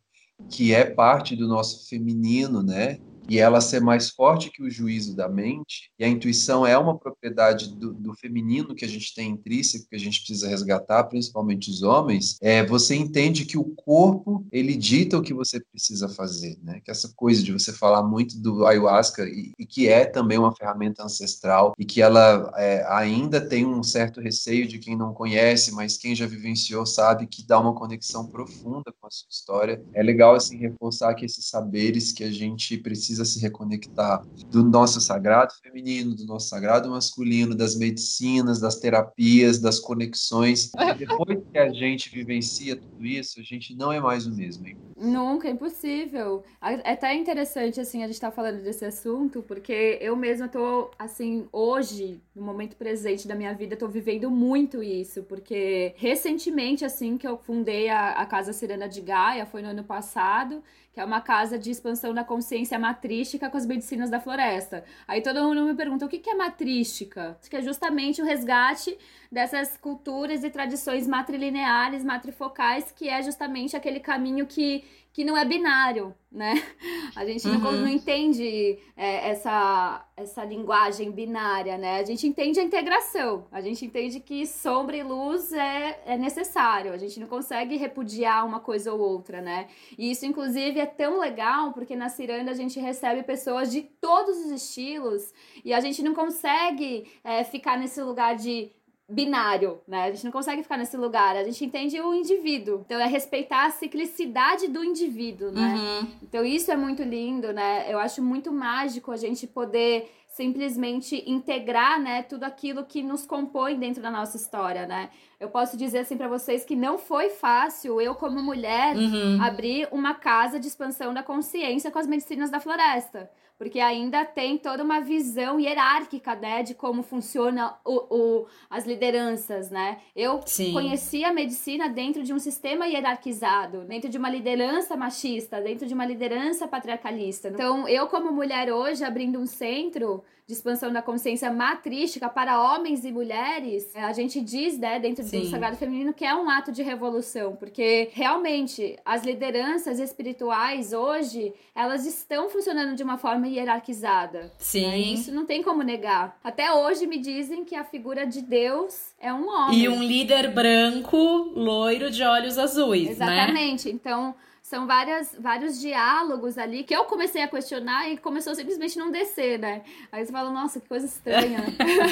[0.49, 2.97] que é parte do nosso feminino, né?
[3.29, 6.97] E ela ser mais forte que o juízo da mente, e a intuição é uma
[6.97, 11.69] propriedade do, do, feminino que a gente tem intrínseco, que a gente precisa resgatar, principalmente
[11.69, 16.57] os homens, é, você entende que o corpo, ele dita o que você precisa fazer,
[16.61, 16.81] né?
[16.83, 20.55] Que essa coisa de você falar muito do ayahuasca, e, e que é também uma
[20.55, 25.71] ferramenta ancestral, e que ela é, ainda tem um certo receio de quem não conhece,
[25.71, 29.81] mas quem já vivenciou sabe que dá uma conexão profunda com a sua história.
[29.93, 34.63] É legal, assim, reforçar que esses saberes que a gente precisa precisa se reconectar do
[34.63, 40.71] nosso sagrado feminino, do nosso sagrado masculino, das medicinas, das terapias, das conexões.
[40.97, 44.67] Depois que a gente vivencia tudo isso, a gente não é mais o mesmo.
[44.67, 44.77] Hein?
[44.95, 46.43] Nunca, é impossível.
[46.61, 50.91] É até interessante, assim, a gente estar tá falando desse assunto, porque eu mesma tô,
[50.97, 57.17] assim, hoje, no momento presente da minha vida, tô vivendo muito isso, porque recentemente, assim,
[57.17, 61.05] que eu fundei a, a Casa Serena de Gaia, foi no ano passado, que é
[61.05, 64.83] uma casa de expansão da consciência matrística com as medicinas da floresta.
[65.07, 67.37] Aí todo mundo me pergunta o que é matrística?
[67.49, 68.95] Que é justamente o resgate
[69.31, 74.83] dessas culturas e tradições matrilineares, matrifocais, que é justamente aquele caminho que
[75.13, 76.53] que não é binário, né?
[77.15, 77.57] A gente uhum.
[77.59, 81.99] não, não, entende é, essa, essa linguagem binária, né?
[81.99, 86.93] A gente entende a integração, a gente entende que sombra e luz é, é necessário,
[86.93, 89.67] a gente não consegue repudiar uma coisa ou outra, né?
[89.97, 94.37] E isso, inclusive, é tão legal porque na Ciranda a gente recebe pessoas de todos
[94.45, 95.33] os estilos
[95.65, 98.71] e a gente não consegue é, ficar nesse lugar de
[99.11, 100.05] binário, né?
[100.05, 101.35] A gente não consegue ficar nesse lugar.
[101.35, 102.81] A gente entende o indivíduo.
[102.85, 105.75] Então é respeitar a ciclicidade do indivíduo, né?
[105.75, 106.07] Uhum.
[106.23, 107.85] Então isso é muito lindo, né?
[107.91, 113.77] Eu acho muito mágico a gente poder simplesmente integrar, né, tudo aquilo que nos compõe
[113.77, 115.09] dentro da nossa história, né?
[115.37, 119.41] Eu posso dizer assim para vocês que não foi fácil eu como mulher uhum.
[119.41, 123.29] abrir uma casa de expansão da consciência com as medicinas da floresta
[123.61, 129.69] porque ainda tem toda uma visão hierárquica, né, de como funciona o, o as lideranças,
[129.69, 129.99] né?
[130.15, 130.73] Eu Sim.
[130.73, 135.93] conheci a medicina dentro de um sistema hierarquizado, dentro de uma liderança machista, dentro de
[135.93, 137.49] uma liderança patriarcalista.
[137.49, 143.05] Então, eu como mulher hoje abrindo um centro de expansão da consciência matrística para homens
[143.05, 145.41] e mulheres, a gente diz, né, dentro Sim.
[145.41, 151.53] do Sagrado Feminino, que é um ato de revolução, porque realmente as lideranças espirituais hoje,
[151.75, 154.41] elas estão funcionando de uma forma hierarquizada.
[154.43, 154.51] Né?
[154.57, 154.87] Sim.
[154.87, 154.97] Né?
[154.97, 156.37] Isso não tem como negar.
[156.43, 159.79] Até hoje me dizem que a figura de Deus é um homem.
[159.79, 161.17] E um líder branco,
[161.55, 163.33] loiro de olhos azuis, né?
[163.33, 163.87] Exatamente.
[163.87, 163.93] Né?
[163.93, 164.35] Então,
[164.71, 169.59] são várias, vários diálogos ali que eu comecei a questionar e começou simplesmente não descer,
[169.59, 169.81] né?
[170.09, 171.59] Aí você fala, nossa, que coisa estranha.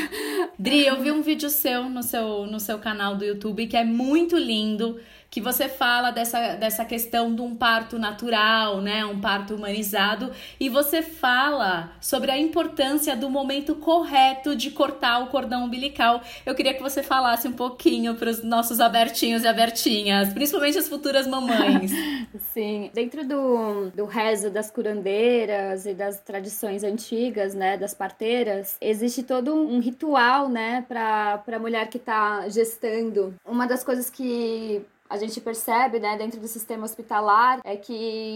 [0.59, 3.85] Dri, eu vi um vídeo seu no seu, no seu canal do YouTube que é
[3.85, 4.99] muito lindo
[5.29, 9.05] que você fala dessa, dessa questão de um parto natural, né?
[9.05, 15.27] Um parto humanizado, e você fala sobre a importância do momento correto de cortar o
[15.27, 16.21] cordão umbilical.
[16.45, 20.87] Eu queria que você falasse um pouquinho para os nossos abertinhos e abertinhas, principalmente as
[20.87, 21.91] futuras mamães.
[22.53, 29.23] Sim, dentro do, do rezo das curandeiras e das tradições antigas, né, das parteiras, existe
[29.23, 33.35] todo um ritual, né, para a mulher que está gestando.
[33.45, 37.93] Uma das coisas que a gente percebe, né, dentro do sistema hospitalar, é que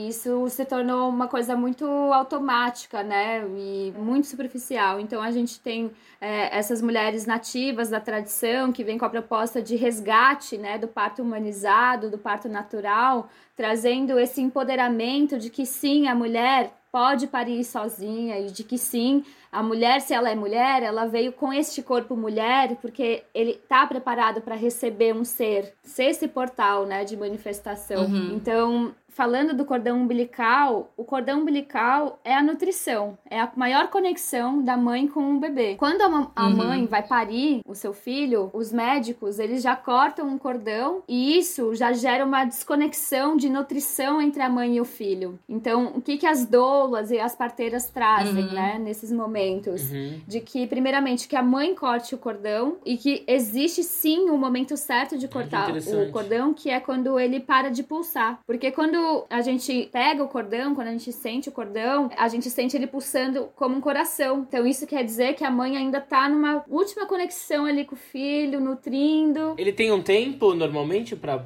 [0.08, 5.00] isso se tornou uma coisa muito automática, né, e muito superficial.
[5.00, 9.62] Então a gente tem é, essas mulheres nativas da tradição que vêm com a proposta
[9.62, 16.08] de resgate, né, do parto humanizado, do parto natural, trazendo esse empoderamento de que sim,
[16.08, 20.84] a mulher pode parir sozinha e de que sim, a mulher, se ela é mulher,
[20.84, 26.04] ela veio com este corpo mulher porque ele está preparado para receber um ser, ser
[26.04, 28.06] esse portal, né, de manifestação.
[28.06, 28.36] Uhum.
[28.36, 34.62] Então, falando do cordão umbilical, o cordão umbilical é a nutrição, é a maior conexão
[34.62, 35.76] da mãe com o bebê.
[35.76, 36.56] Quando a, a uhum.
[36.56, 41.76] mãe vai parir o seu filho, os médicos, eles já cortam um cordão e isso
[41.76, 45.40] já gera uma desconexão de nutrição entre a mãe e o filho.
[45.48, 48.54] Então, o que que as doulas e as parteiras trazem, uhum.
[48.54, 49.92] né, nesses momentos?
[49.92, 50.22] Uhum.
[50.28, 54.38] De que, primeiramente, que a mãe corte o cordão e que existe sim o um
[54.38, 58.40] momento certo de cortar o cordão, que é quando ele para de pulsar.
[58.46, 62.50] Porque quando a gente pega o cordão, quando a gente sente o cordão, a gente
[62.50, 64.46] sente ele pulsando como um coração.
[64.48, 67.98] Então, isso quer dizer que a mãe ainda tá numa última conexão ali com o
[67.98, 69.56] filho, nutrindo.
[69.58, 71.38] Ele tem um tempo, normalmente, para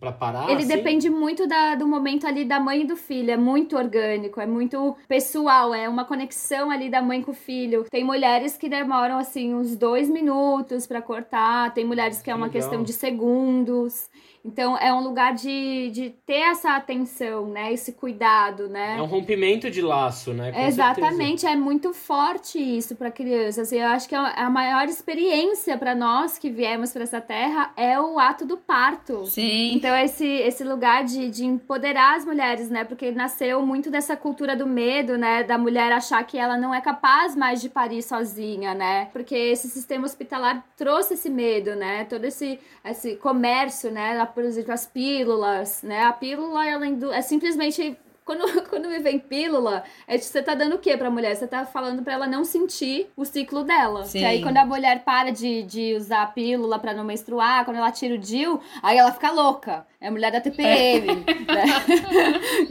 [0.00, 0.50] para parar?
[0.50, 0.66] Ele assim?
[0.66, 3.30] depende muito da, do momento ali da mãe e do filho.
[3.30, 7.84] É muito orgânico, é muito pessoal, é uma conexão ali da mãe com o filho.
[7.90, 12.46] Tem mulheres que demoram assim uns dois minutos para cortar, tem mulheres que é uma
[12.46, 12.62] Legal.
[12.62, 14.08] questão de segundos.
[14.44, 17.72] Então é um lugar de, de ter essa atenção, né?
[17.72, 18.96] Esse cuidado, né?
[18.98, 20.52] É um rompimento de laço, né?
[20.52, 21.50] Com Exatamente, certeza.
[21.50, 23.70] é muito forte isso para crianças.
[23.72, 28.00] E eu acho que a maior experiência para nós que viemos para essa terra é
[28.00, 29.26] o ato do parto.
[29.26, 29.74] Sim.
[29.74, 32.84] Então esse esse lugar de, de empoderar as mulheres, né?
[32.84, 35.44] Porque nasceu muito dessa cultura do medo, né?
[35.44, 39.08] Da mulher achar que ela não é capaz mais de parir sozinha, né?
[39.12, 42.04] Porque esse sistema hospitalar trouxe esse medo, né?
[42.04, 44.14] Todo esse esse comércio, né?
[44.34, 46.02] Por exemplo, as pílulas, né?
[46.04, 47.96] A pílula, ela é simplesmente
[48.30, 51.34] quando, quando me vem pílula, é de você tá dando o que pra mulher?
[51.34, 54.04] Você tá falando pra ela não sentir o ciclo dela.
[54.04, 54.20] Sim.
[54.20, 57.78] Que aí quando a mulher para de, de usar a pílula pra não menstruar, quando
[57.78, 59.86] ela tira o DIL, aí ela fica louca.
[60.00, 61.54] É a mulher da TPM, é.
[61.54, 61.64] né?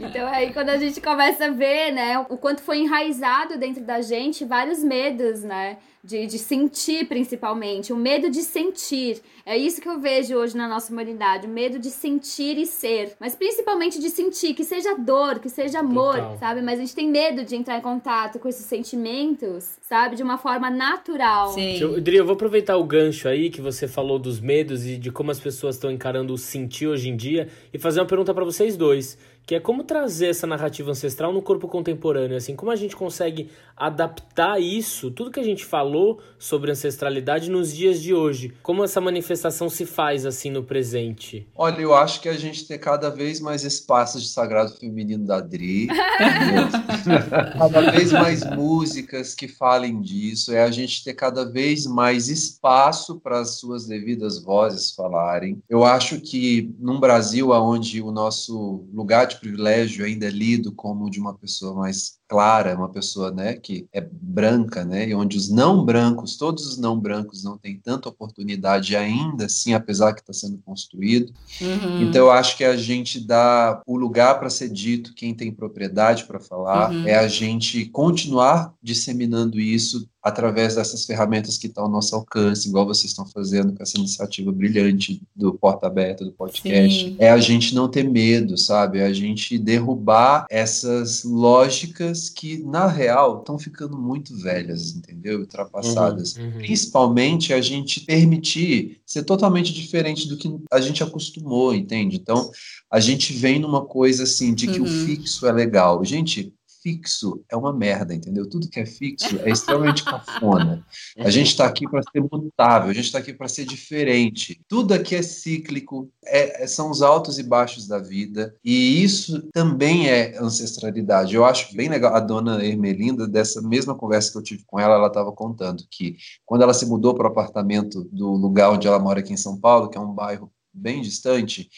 [0.00, 4.00] então aí quando a gente começa a ver, né, o quanto foi enraizado dentro da
[4.00, 5.76] gente vários medos, né?
[6.02, 9.20] De, de sentir principalmente, o medo de sentir.
[9.44, 13.14] É isso que eu vejo hoje na nossa humanidade, o medo de sentir e ser,
[13.18, 16.38] mas principalmente de sentir, que seja dor, que seja amor, Total.
[16.38, 16.62] sabe?
[16.62, 20.16] Mas a gente tem medo de entrar em contato com esses sentimentos, sabe?
[20.16, 21.52] De uma forma natural.
[21.52, 21.78] Sim.
[21.78, 25.30] Eu, eu vou aproveitar o gancho aí que você falou dos medos e de como
[25.30, 28.76] as pessoas estão encarando o sentir hoje em dia e fazer uma pergunta para vocês
[28.76, 32.94] dois que é como trazer essa narrativa ancestral no corpo contemporâneo, assim, como a gente
[32.94, 38.84] consegue adaptar isso, tudo que a gente falou sobre ancestralidade nos dias de hoje, como
[38.84, 41.48] essa manifestação se faz assim no presente?
[41.54, 45.40] Olha, eu acho que a gente tem cada vez mais espaços de sagrado feminino da
[45.40, 45.88] Dri,
[47.58, 53.18] cada vez mais músicas que falem disso, é a gente ter cada vez mais espaço
[53.18, 55.62] para as suas devidas vozes falarem.
[55.68, 61.10] Eu acho que num Brasil onde o nosso lugar de privilégio ainda é lido como
[61.10, 65.50] de uma pessoa mais clara, uma pessoa né, que é branca, né, e onde os
[65.50, 70.32] não brancos, todos os não brancos não têm tanta oportunidade ainda assim, apesar que está
[70.32, 71.32] sendo construído.
[71.60, 72.02] Uhum.
[72.02, 76.24] Então eu acho que a gente dá o lugar para ser dito, quem tem propriedade
[76.24, 77.04] para falar, uhum.
[77.04, 82.86] é a gente continuar disseminando isso através dessas ferramentas que estão ao nosso alcance, igual
[82.86, 87.06] vocês estão fazendo com essa iniciativa brilhante do Porta Aberta, do podcast.
[87.06, 87.16] Sim.
[87.18, 88.98] É a gente não ter medo, sabe?
[88.98, 95.40] É a gente derrubar essas lógicas que, na real, estão ficando muito velhas, entendeu?
[95.40, 96.36] Ultrapassadas.
[96.36, 96.58] Uhum, uhum.
[96.58, 102.16] Principalmente a gente permitir ser totalmente diferente do que a gente acostumou, entende?
[102.16, 102.50] Então,
[102.90, 104.86] a gente vem numa coisa assim de que uhum.
[104.86, 106.04] o fixo é legal.
[106.04, 106.52] Gente,
[106.82, 108.48] fixo é uma merda, entendeu?
[108.48, 110.84] Tudo que é fixo é extremamente cafona.
[111.18, 114.60] A gente está aqui para ser mutável, a gente está aqui para ser diferente.
[114.68, 119.48] Tudo aqui é cíclico, é, é, são os altos e baixos da vida, e isso
[119.52, 121.34] também é ancestralidade.
[121.34, 124.94] Eu acho bem legal a dona Ermelinda, dessa mesma conversa que eu tive com ela,
[124.94, 128.98] ela estava contando que quando ela se mudou para o apartamento do lugar onde ela
[128.98, 131.68] mora aqui em São Paulo, que é um bairro bem distante,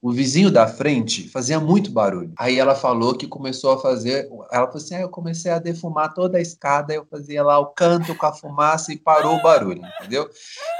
[0.00, 2.32] o vizinho da frente fazia muito barulho.
[2.38, 4.28] Aí ela falou que começou a fazer.
[4.50, 7.66] Ela falou assim: ah, eu comecei a defumar toda a escada, eu fazia lá o
[7.66, 10.28] canto com a fumaça e parou o barulho, entendeu?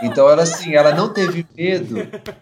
[0.03, 1.97] Então ela assim, ela não teve medo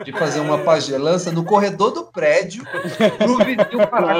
[0.05, 2.63] de fazer uma pagelança no corredor do prédio
[3.17, 4.17] pro vizinho parar.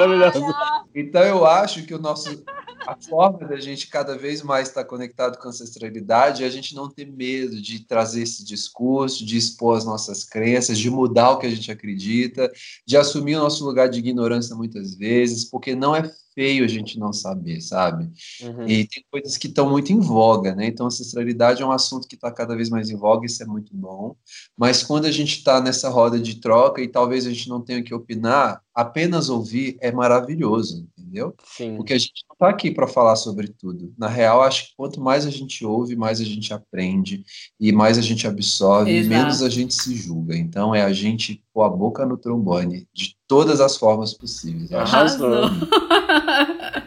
[0.95, 2.43] Então eu acho que o nosso
[2.87, 6.73] a forma da gente cada vez mais estar conectado com a ancestralidade é a gente
[6.73, 11.37] não ter medo de trazer esse discurso, de expor as nossas crenças, de mudar o
[11.37, 12.49] que a gente acredita,
[12.85, 16.99] de assumir o nosso lugar de ignorância muitas vezes, porque não é feio a gente
[16.99, 18.11] não saber, sabe?
[18.43, 18.67] Uhum.
[18.67, 20.67] E tem coisas que estão muito em voga, né?
[20.67, 23.75] Então, ancestralidade é um assunto que está cada vez mais em voga, isso é muito
[23.75, 24.15] bom.
[24.55, 27.81] Mas quando a gente está nessa roda de troca e talvez a gente não tenha
[27.81, 31.33] que opinar, apenas ouvir é maravilhoso, entendeu?
[31.43, 31.75] Sim.
[31.75, 33.91] Porque a gente não está aqui para falar sobre tudo.
[33.97, 37.25] Na real, acho que quanto mais a gente ouve, mais a gente aprende
[37.59, 39.09] e mais a gente absorve, Exato.
[39.09, 40.37] menos a gente se julga.
[40.37, 44.71] Então, é a gente pôr a boca no trombone de todas as formas possíveis.
[44.71, 45.45] Arrasou.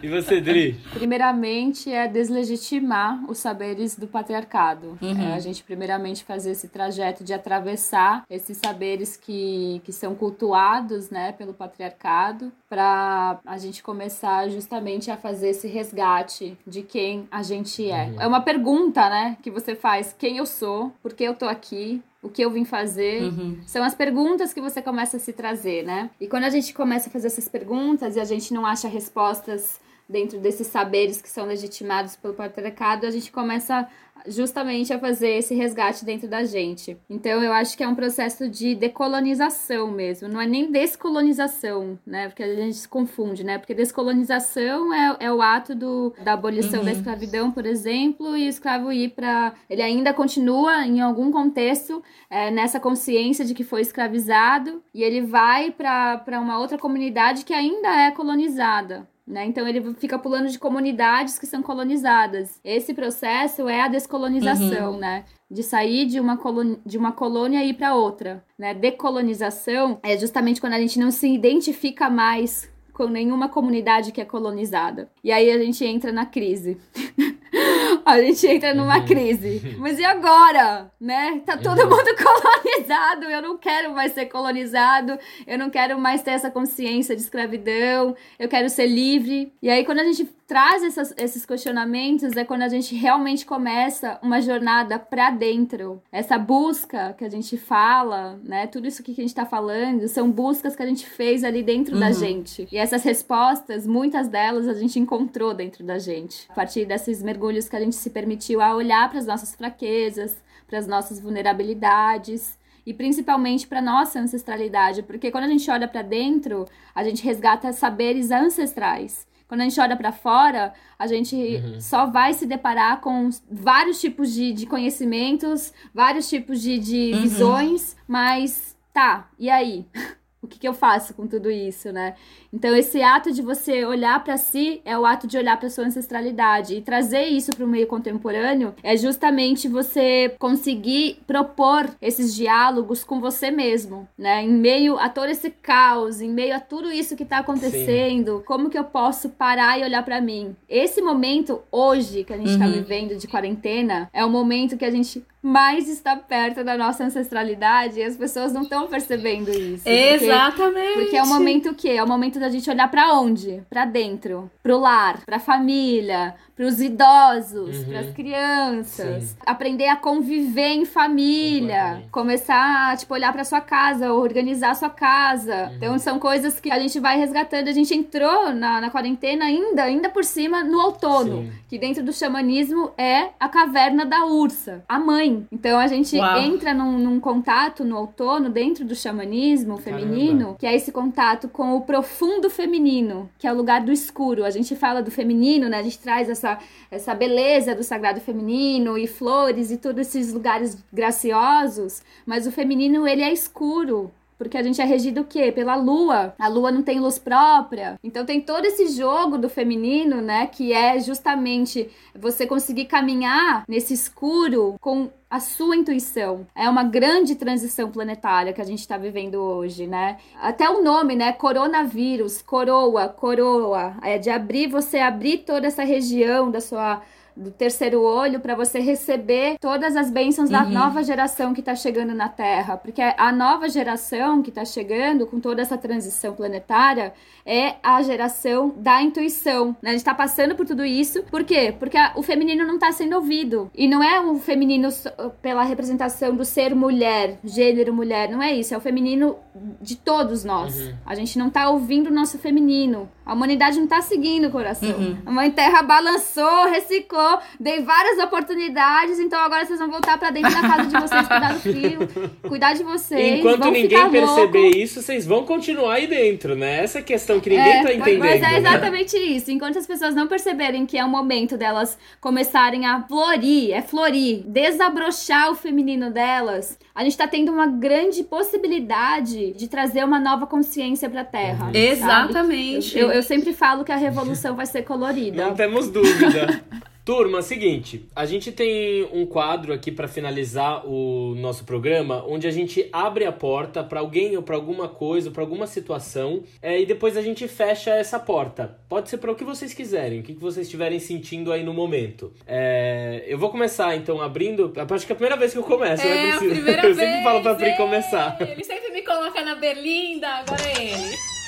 [0.01, 0.79] e você, Dri?
[0.93, 4.97] Primeiramente é deslegitimar os saberes do patriarcado.
[5.03, 5.21] Uhum.
[5.21, 11.11] É a gente primeiramente fazer esse trajeto de atravessar esses saberes que, que são cultuados,
[11.11, 17.43] né, pelo patriarcado, para a gente começar justamente a fazer esse resgate de quem a
[17.43, 18.05] gente é.
[18.05, 18.21] Uhum.
[18.23, 22.01] É uma pergunta, né, que você faz: quem eu sou, por que eu tô aqui,
[22.23, 23.23] o que eu vim fazer.
[23.23, 23.59] Uhum.
[23.67, 26.11] São as perguntas que você começa a se trazer, né?
[26.21, 29.81] E quando a gente começa a fazer essas perguntas e a gente não acha respostas
[30.11, 33.89] dentro desses saberes que são legitimados pelo patriarcado, a gente começa
[34.27, 36.97] justamente a fazer esse resgate dentro da gente.
[37.09, 42.29] Então eu acho que é um processo de decolonização mesmo, não é nem descolonização, né?
[42.29, 43.59] Porque a gente se confunde, né?
[43.59, 46.85] Porque descolonização é, é o ato do, da abolição Uhum.
[46.87, 49.55] da escravidão, por exemplo, e o escravo ir para.
[49.69, 55.23] Ele ainda continua em algum contexto é, nessa consciência de que foi escravizado e ele
[55.23, 59.09] vai para uma outra comunidade que ainda é colonizada.
[59.31, 59.47] Né?
[59.47, 62.59] Então ele fica pulando de comunidades que são colonizadas.
[62.65, 65.25] Esse processo é a descolonização, né?
[65.49, 68.45] De sair de uma, colônia, de uma colônia e ir para outra.
[68.59, 68.75] Né?
[68.75, 74.25] Decolonização é justamente quando a gente não se identifica mais com nenhuma comunidade que é
[74.25, 75.09] colonizada.
[75.23, 76.77] E aí a gente entra na crise.
[78.11, 79.77] a gente entra numa crise.
[79.79, 80.91] Mas e agora?
[81.01, 81.41] Né?
[81.47, 83.25] Tá todo mundo colonizado.
[83.25, 85.19] Eu não quero mais ser colonizado.
[85.47, 88.15] Eu não quero mais ter essa consciência de escravidão.
[88.39, 89.53] Eu quero ser livre.
[89.63, 94.19] E aí, quando a gente traz essas, esses questionamentos, é quando a gente realmente começa
[94.21, 96.03] uma jornada pra dentro.
[96.11, 98.67] Essa busca que a gente fala, né?
[98.67, 101.99] Tudo isso que a gente tá falando são buscas que a gente fez ali dentro
[101.99, 102.13] da Uhum.
[102.13, 102.67] gente.
[102.73, 106.47] E essas respostas, muitas delas a gente encontrou dentro da gente.
[106.51, 110.37] A partir desses mergulhos que a gente se permitiu a olhar para as nossas fraquezas,
[110.67, 116.03] para as nossas vulnerabilidades e principalmente para nossa ancestralidade, porque quando a gente olha para
[116.03, 119.27] dentro, a gente resgata saberes ancestrais.
[119.47, 121.37] Quando a gente olha para fora, a gente
[121.81, 127.21] só vai se deparar com vários tipos de, de conhecimentos, vários tipos de, de Uhum.
[127.23, 129.87] visões, mas tá, e aí?
[130.43, 132.15] O que, que eu faço com tudo isso, né?
[132.51, 135.85] Então, esse ato de você olhar para si é o ato de olhar para sua
[135.85, 136.77] ancestralidade.
[136.77, 143.21] E trazer isso para o meio contemporâneo é justamente você conseguir propor esses diálogos com
[143.21, 144.43] você mesmo, né?
[144.43, 148.71] Em meio a todo esse caos, em meio a tudo isso que tá acontecendo, como
[148.71, 150.57] que eu posso parar e olhar para mim?
[150.69, 152.73] Esse momento, hoje, que a gente tá Uhum.
[152.73, 157.99] vivendo de quarentena, é o momento que a gente mais está perto da nossa ancestralidade
[157.99, 159.85] e as pessoas não estão percebendo isso.
[159.85, 159.91] porque-
[160.25, 160.93] Exatamente.
[160.95, 163.63] porque é o momento que é o momento da gente olhar pra onde?
[163.71, 167.85] Pra dentro, pro lar, pra família, pros idosos, Uhum.
[167.89, 174.75] pras crianças, aprender a conviver em família, começar a tipo olhar pra sua casa, organizar
[174.77, 175.69] sua casa.
[175.71, 175.77] Uhum.
[175.77, 177.69] Então são coisas que a gente vai resgatando.
[177.69, 181.53] A gente entrou na, na quarentena ainda, ainda por cima no outono, Sim.
[181.69, 185.30] que dentro do xamanismo é a caverna da ursa, a mãe.
[185.51, 186.39] Então a gente Uau.
[186.39, 191.77] entra num, num contato no outono dentro do xamanismo feminino, que é esse contato com
[191.77, 194.45] o profundo feminino, que é o lugar do escuro.
[194.45, 195.79] A gente fala do feminino, né?
[195.79, 196.59] A gente traz essa,
[196.91, 203.07] essa beleza do sagrado feminino e flores e todos esses lugares graciosos, mas o feminino
[203.07, 204.11] ele é escuro.
[204.41, 205.53] Porque a gente é regido o quê?
[205.53, 206.35] Pela lua.
[206.39, 208.01] A lua não tem luz própria.
[208.03, 210.47] Então tem todo esse jogo do feminino, né?
[210.47, 216.47] Que é justamente você conseguir caminhar nesse escuro com a sua intuição.
[216.55, 220.17] É uma grande transição planetária que a gente está vivendo hoje, né?
[220.41, 221.35] Até o nome, né?
[221.35, 223.95] Coronavírus, coroa, coroa.
[224.03, 227.03] É de abrir, você abrir toda essa região da sua
[227.41, 230.71] do terceiro olho para você receber todas as bênçãos da Uhum.
[230.71, 235.41] nova geração que está chegando na Terra, porque a nova geração que está chegando com
[235.41, 237.15] toda essa transição planetária
[237.47, 239.69] é a geração da intuição.
[239.81, 239.89] Né?
[239.89, 241.75] A gente está passando por tudo isso, por quê?
[241.79, 245.11] Porque a- o feminino não está sendo ouvido e não é o feminino só
[245.41, 249.37] pela representação do ser mulher, gênero mulher, não é isso, é o feminino
[249.81, 250.79] de todos nós.
[250.79, 250.95] Uhum.
[251.07, 253.09] A gente não está ouvindo o nosso feminino.
[253.25, 254.89] A humanidade não está seguindo o coração.
[254.91, 255.17] Uhum.
[255.25, 260.51] A Mãe Terra balançou, reciclou, dei várias oportunidades, então agora vocês vão voltar pra dentro
[260.53, 262.09] da casa de vocês, cuidar do filho,
[262.49, 263.39] cuidar de vocês.
[263.39, 264.77] Enquanto vão ninguém ficar perceber louco.
[264.79, 266.83] isso, vocês vão continuar aí dentro, né?
[266.83, 268.21] Essa é a questão que ninguém É, tá entendendo.
[268.21, 268.59] Mas é né?
[268.59, 269.51] exatamente isso.
[269.51, 274.43] Enquanto as pessoas não perceberem que é o momento delas começarem a florir, é florir,
[274.47, 280.47] desabrochar o feminino delas, a gente tá tendo uma grande possibilidade de trazer uma nova
[280.47, 281.67] consciência pra Terra.
[281.67, 281.79] sabe?
[281.79, 282.99] Exatamente.
[282.99, 285.45] Eu, eu sempre falo que a revolução vai ser colorida.
[285.45, 286.63] Não temos dúvida.
[287.11, 292.53] Turma, seguinte, a gente tem um quadro aqui para finalizar o nosso programa, onde a
[292.53, 296.87] gente abre a porta para alguém ou para alguma coisa, para alguma situação, é, e
[296.87, 298.79] depois a gente fecha essa porta.
[298.89, 302.33] Pode ser para o que vocês quiserem, o que vocês estiverem sentindo aí no momento.
[302.47, 304.73] É, eu vou começar então abrindo.
[304.77, 306.97] Acho que é a primeira vez que eu começo, é, né, A primeira eu vez,
[306.97, 308.37] sempre falo pra Pri começar.
[308.41, 311.40] Ele sempre me coloca na berlinda, agora é ele.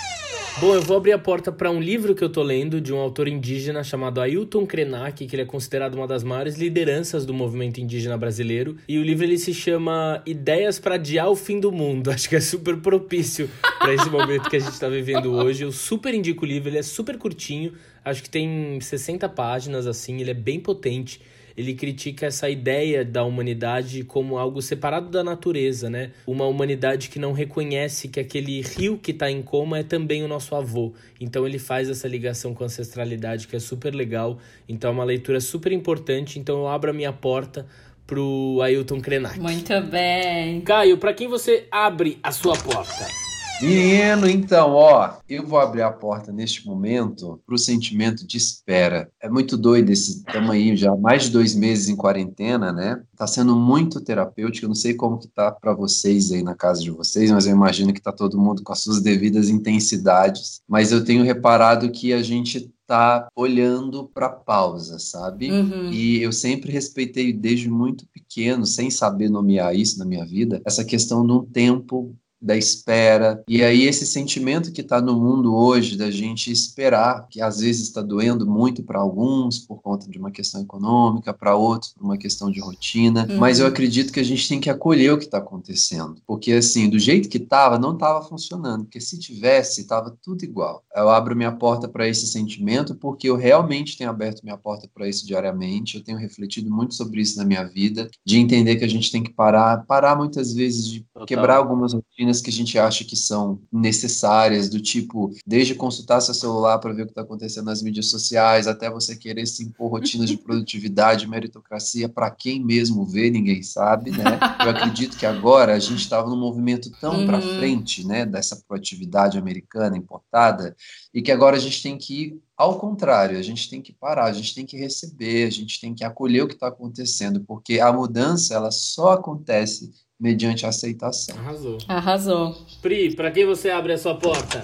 [0.61, 2.99] Bom, eu vou abrir a porta para um livro que eu tô lendo de um
[2.99, 7.81] autor indígena chamado Ailton Krenak, que ele é considerado uma das maiores lideranças do movimento
[7.81, 8.77] indígena brasileiro.
[8.87, 12.11] E o livro ele se chama Ideias para Adiar o Fim do Mundo.
[12.13, 15.65] Acho que é super propício para esse momento que a gente tá vivendo hoje.
[15.65, 17.73] Eu super indico o livro, ele é super curtinho,
[18.05, 21.21] acho que tem 60 páginas assim, ele é bem potente
[21.57, 26.13] ele critica essa ideia da humanidade como algo separado da natureza, né?
[26.27, 30.29] Uma humanidade que não reconhece que aquele rio que está em coma é também o
[30.29, 30.93] nosso avô.
[31.21, 34.39] Então ele faz essa ligação com a ancestralidade que é super legal.
[34.69, 36.39] Então é uma leitura super importante.
[36.39, 37.67] Então eu abro a minha porta
[38.07, 39.39] pro Ailton Krenak.
[39.39, 40.61] Muito bem.
[40.63, 43.22] Caio, para quem você abre a sua porta?
[43.63, 49.09] Menino, então, ó, eu vou abrir a porta neste momento para o sentimento de espera.
[49.21, 53.01] É muito doido esse tamanho já mais de dois meses em quarentena, né?
[53.17, 54.65] Tá sendo muito terapêutico.
[54.65, 57.53] Eu não sei como que tá para vocês aí na casa de vocês, mas eu
[57.53, 60.61] imagino que tá todo mundo com as suas devidas intensidades.
[60.69, 65.51] Mas eu tenho reparado que a gente tá olhando para pausa, sabe?
[65.51, 65.91] Uhum.
[65.91, 70.85] E eu sempre respeitei desde muito pequeno, sem saber nomear isso na minha vida, essa
[70.85, 73.43] questão de um tempo da espera.
[73.49, 77.83] E aí esse sentimento que está no mundo hoje da gente esperar, que às vezes
[77.89, 82.19] está doendo muito para alguns por conta de uma questão econômica, para outros por uma
[82.19, 83.39] questão de rotina, Uhum.
[83.39, 86.89] mas eu acredito que a gente tem que acolher o que está acontecendo, porque assim,
[86.91, 90.83] do jeito que estava, não estava funcionando, porque se tivesse, estava tudo igual.
[90.95, 95.09] Eu abro minha porta para esse sentimento porque eu realmente tenho aberto minha porta para
[95.09, 98.89] isso diariamente, eu tenho refletido muito sobre isso na minha vida, de entender que a
[98.89, 101.27] gente tem que parar, parar muitas vezes de Total.
[101.27, 106.35] quebrar algumas rotinas que a gente acha que são necessárias, do tipo, desde consultar seu
[106.35, 109.91] celular para ver o que está acontecendo nas mídias sociais, até você querer se impor
[109.91, 114.45] rotinas de produtividade, meritocracia, para quem mesmo vê, ninguém sabe, né?
[114.61, 117.43] Eu acredito que agora a gente estava num movimento tão para Uhum.
[117.43, 120.75] frente, né, dessa proatividade americana importada,
[121.13, 124.27] e que agora a gente tem que ir ao contrário, a gente tem que parar,
[124.27, 127.81] a gente tem que receber, a gente tem que acolher o que está acontecendo, porque
[127.81, 131.37] a mudança ela só acontece mediante a aceitação.
[131.37, 131.79] Arrasou.
[131.89, 132.67] Arrasou.
[132.81, 134.63] Pri, para quem você abre a sua porta?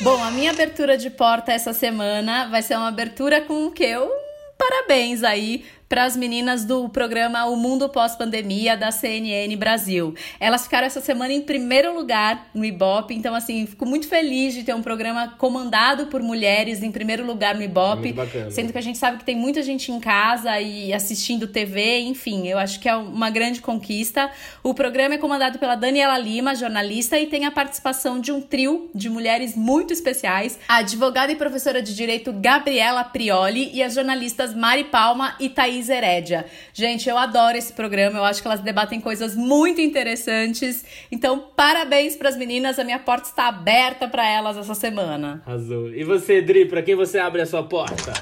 [0.00, 3.82] Bom, a minha abertura de porta essa semana vai ser uma abertura com o que
[3.82, 4.08] eu
[4.56, 10.14] parabéns aí para as meninas do programa O Mundo Pós-Pandemia da CNN Brasil.
[10.38, 14.62] Elas ficaram essa semana em primeiro lugar no Ibope, então assim, fico muito feliz de
[14.62, 18.12] ter um programa comandado por mulheres em primeiro lugar no É Ibope.
[18.12, 18.52] bacana.
[18.52, 22.46] Sendo que a gente sabe que tem muita gente em casa e assistindo TV, enfim,
[22.46, 24.30] eu acho que é uma grande conquista.
[24.62, 28.88] O programa é comandado pela Daniela Lima, jornalista, e tem a participação de um trio
[28.94, 34.54] de mulheres muito especiais: a advogada e professora de direito Gabriela Prioli e as jornalistas
[34.54, 36.46] Mari Palma e Thaís Herédia.
[36.72, 40.84] Gente, eu adoro esse programa, eu acho que elas debatem coisas muito interessantes.
[41.10, 45.42] Então, parabéns para as meninas, a minha porta está aberta para elas essa semana.
[45.46, 45.92] Arrasou.
[45.94, 48.12] E você, Dri, para quem você abre a sua porta?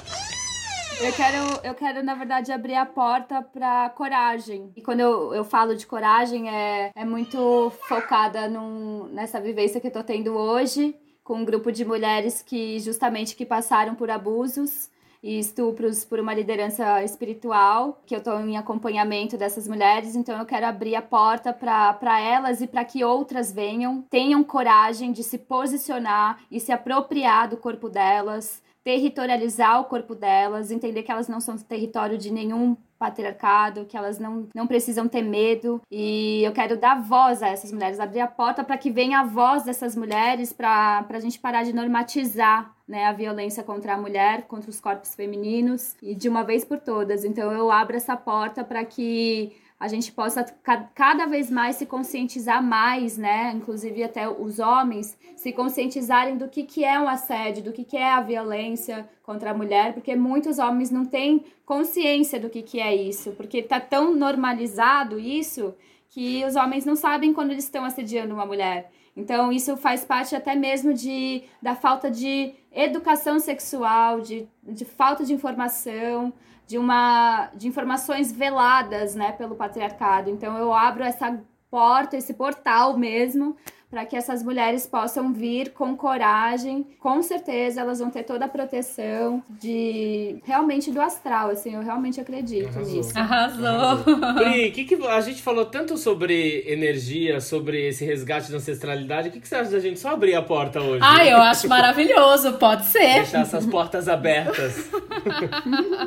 [1.01, 4.69] Eu quero, eu quero, na verdade, abrir a porta para coragem.
[4.75, 9.87] E quando eu, eu falo de coragem, é, é muito focada num, nessa vivência que
[9.87, 10.93] eu tô tendo hoje,
[11.23, 14.89] com um grupo de mulheres que justamente que passaram por abusos
[15.21, 20.45] e estupros por uma liderança espiritual, que eu estou em acompanhamento dessas mulheres, então eu
[20.45, 25.37] quero abrir a porta para elas e para que outras venham, tenham coragem de se
[25.37, 31.39] posicionar e se apropriar do corpo delas, territorializar o corpo delas, entender que elas não
[31.39, 35.79] são território de nenhum patriarcado, que elas não, não precisam ter medo.
[35.91, 39.23] E eu quero dar voz a essas mulheres, abrir a porta para que venha a
[39.23, 44.47] voz dessas mulheres, para a gente parar de normatizar né, a violência contra a mulher,
[44.47, 47.23] contra os corpos femininos, e de uma vez por todas.
[47.23, 51.85] Então eu abro essa porta para que a gente possa ca- cada vez mais se
[51.85, 53.53] conscientizar mais, né?
[53.55, 57.95] Inclusive até os homens se conscientizarem do que, que é um assédio, do que, que
[57.95, 62.79] é a violência contra a mulher, porque muitos homens não têm consciência do que, que
[62.79, 65.73] é isso, porque tá tão normalizado isso
[66.09, 68.91] que os homens não sabem quando eles estão assediando uma mulher.
[69.15, 75.23] Então, isso faz parte até mesmo de, da falta de educação sexual, de, de falta
[75.23, 76.33] de informação,
[76.69, 80.29] de uma de informações veladas, né, pelo patriarcado.
[80.29, 81.41] Então eu abro essa
[81.71, 83.57] porta, esse portal mesmo,
[83.89, 86.85] para que essas mulheres possam vir com coragem.
[86.99, 92.21] Com certeza elas vão ter toda a proteção de realmente do astral, assim, eu realmente
[92.21, 92.95] acredito Arrasou.
[92.95, 93.17] nisso.
[93.17, 94.03] Arrasou.
[94.37, 99.29] Pri, que, que a gente falou tanto sobre energia, sobre esse resgate da ancestralidade.
[99.29, 101.01] O que, que você acha da gente só abrir a porta hoje?
[101.03, 103.15] Ah, eu acho maravilhoso, pode ser.
[103.15, 104.87] Deixar essas portas abertas.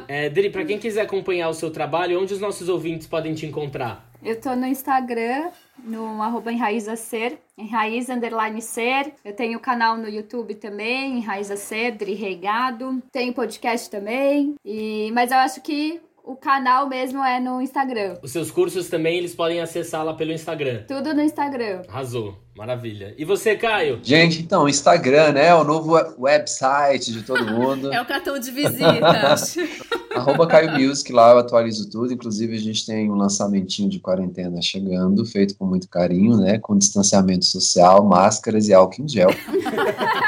[0.08, 3.46] é, Dri, pra quem quiser acompanhar o seu trabalho, onde os nossos ouvintes podem te
[3.46, 4.10] encontrar?
[4.22, 5.50] Eu tô no Instagram,
[5.82, 9.14] no arroba Enraiza Ser, Enraiz Underline Ser.
[9.24, 13.02] Eu tenho canal no YouTube também, Enraiza Ser, Dri Regado.
[13.10, 14.54] Tenho podcast também.
[14.64, 18.16] E, mas eu acho que o canal mesmo é no Instagram.
[18.22, 20.84] Os seus cursos também, eles podem acessar lá pelo Instagram.
[20.86, 21.82] Tudo no Instagram.
[21.88, 22.36] Arrasou.
[22.56, 23.14] Maravilha.
[23.16, 23.98] E você, Caio?
[24.02, 25.54] Gente, então, Instagram, né?
[25.54, 27.90] O novo website de todo mundo.
[27.92, 29.56] É o cartão de visitas.
[30.14, 32.12] Arroba Caio Music, lá eu atualizo tudo.
[32.12, 36.58] Inclusive, a gente tem um lançamentinho de quarentena chegando, feito com muito carinho, né?
[36.58, 39.30] Com distanciamento social, máscaras e álcool em gel.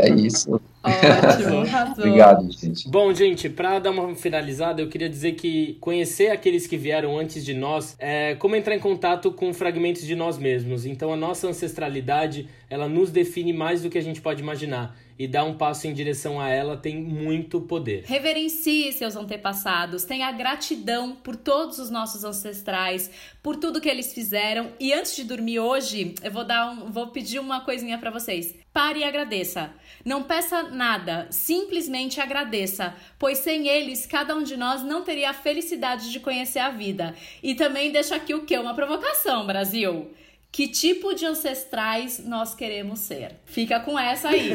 [0.00, 0.60] é isso.
[0.82, 2.04] Ótimo, arrasou.
[2.04, 2.88] Obrigado, gente.
[2.88, 7.44] Bom, gente, para dar uma finalizada, eu queria dizer que conhecer aqueles que vieram antes
[7.44, 10.86] de nós é como entrar em contato com fragmentos de nós mesmos.
[10.86, 14.96] Então, a nossa ancestralidade, ela nos define mais do que a gente pode imaginar.
[15.18, 18.04] E dar um passo em direção a ela tem muito poder.
[18.06, 23.10] Reverencie seus antepassados, tenha gratidão por todos os nossos ancestrais,
[23.42, 24.72] por tudo que eles fizeram.
[24.78, 28.54] E antes de dormir hoje, eu vou dar um, vou pedir uma coisinha para vocês.
[28.72, 29.72] Pare e agradeça.
[30.04, 35.34] Não peça nada, simplesmente agradeça, pois sem eles, cada um de nós não teria a
[35.34, 37.14] felicidade de conhecer a vida.
[37.42, 38.56] E também deixo aqui o que?
[38.56, 40.12] Uma provocação, Brasil.
[40.58, 43.30] Que tipo de ancestrais nós queremos ser?
[43.44, 44.54] Fica com essa aí.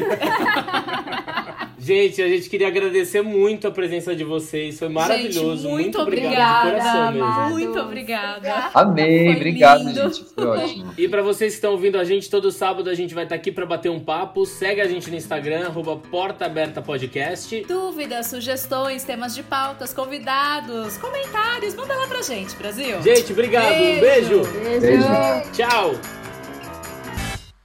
[1.80, 4.78] gente, a gente queria agradecer muito a presença de vocês.
[4.78, 5.62] Foi maravilhoso.
[5.62, 7.48] Gente, muito, muito obrigado obrigada, de coração mesmo.
[7.48, 8.70] Muito obrigada.
[8.74, 9.94] Amei, Foi obrigado, lindo.
[9.94, 10.24] gente.
[10.34, 10.94] Foi ótimo.
[10.98, 13.50] E pra vocês que estão ouvindo a gente, todo sábado a gente vai estar aqui
[13.50, 14.44] pra bater um papo.
[14.44, 17.64] Segue a gente no Instagram, arroba Porta Aberta Podcast.
[17.66, 23.00] Dúvidas, sugestões, temas de pautas, convidados, comentários, manda lá pra gente, Brasil.
[23.00, 23.72] Gente, obrigado.
[23.72, 24.42] Um Beijo.
[24.42, 24.42] beijo.
[24.52, 24.80] Beijo.
[24.82, 25.93] Beijo.
[26.02, 26.23] Tchau.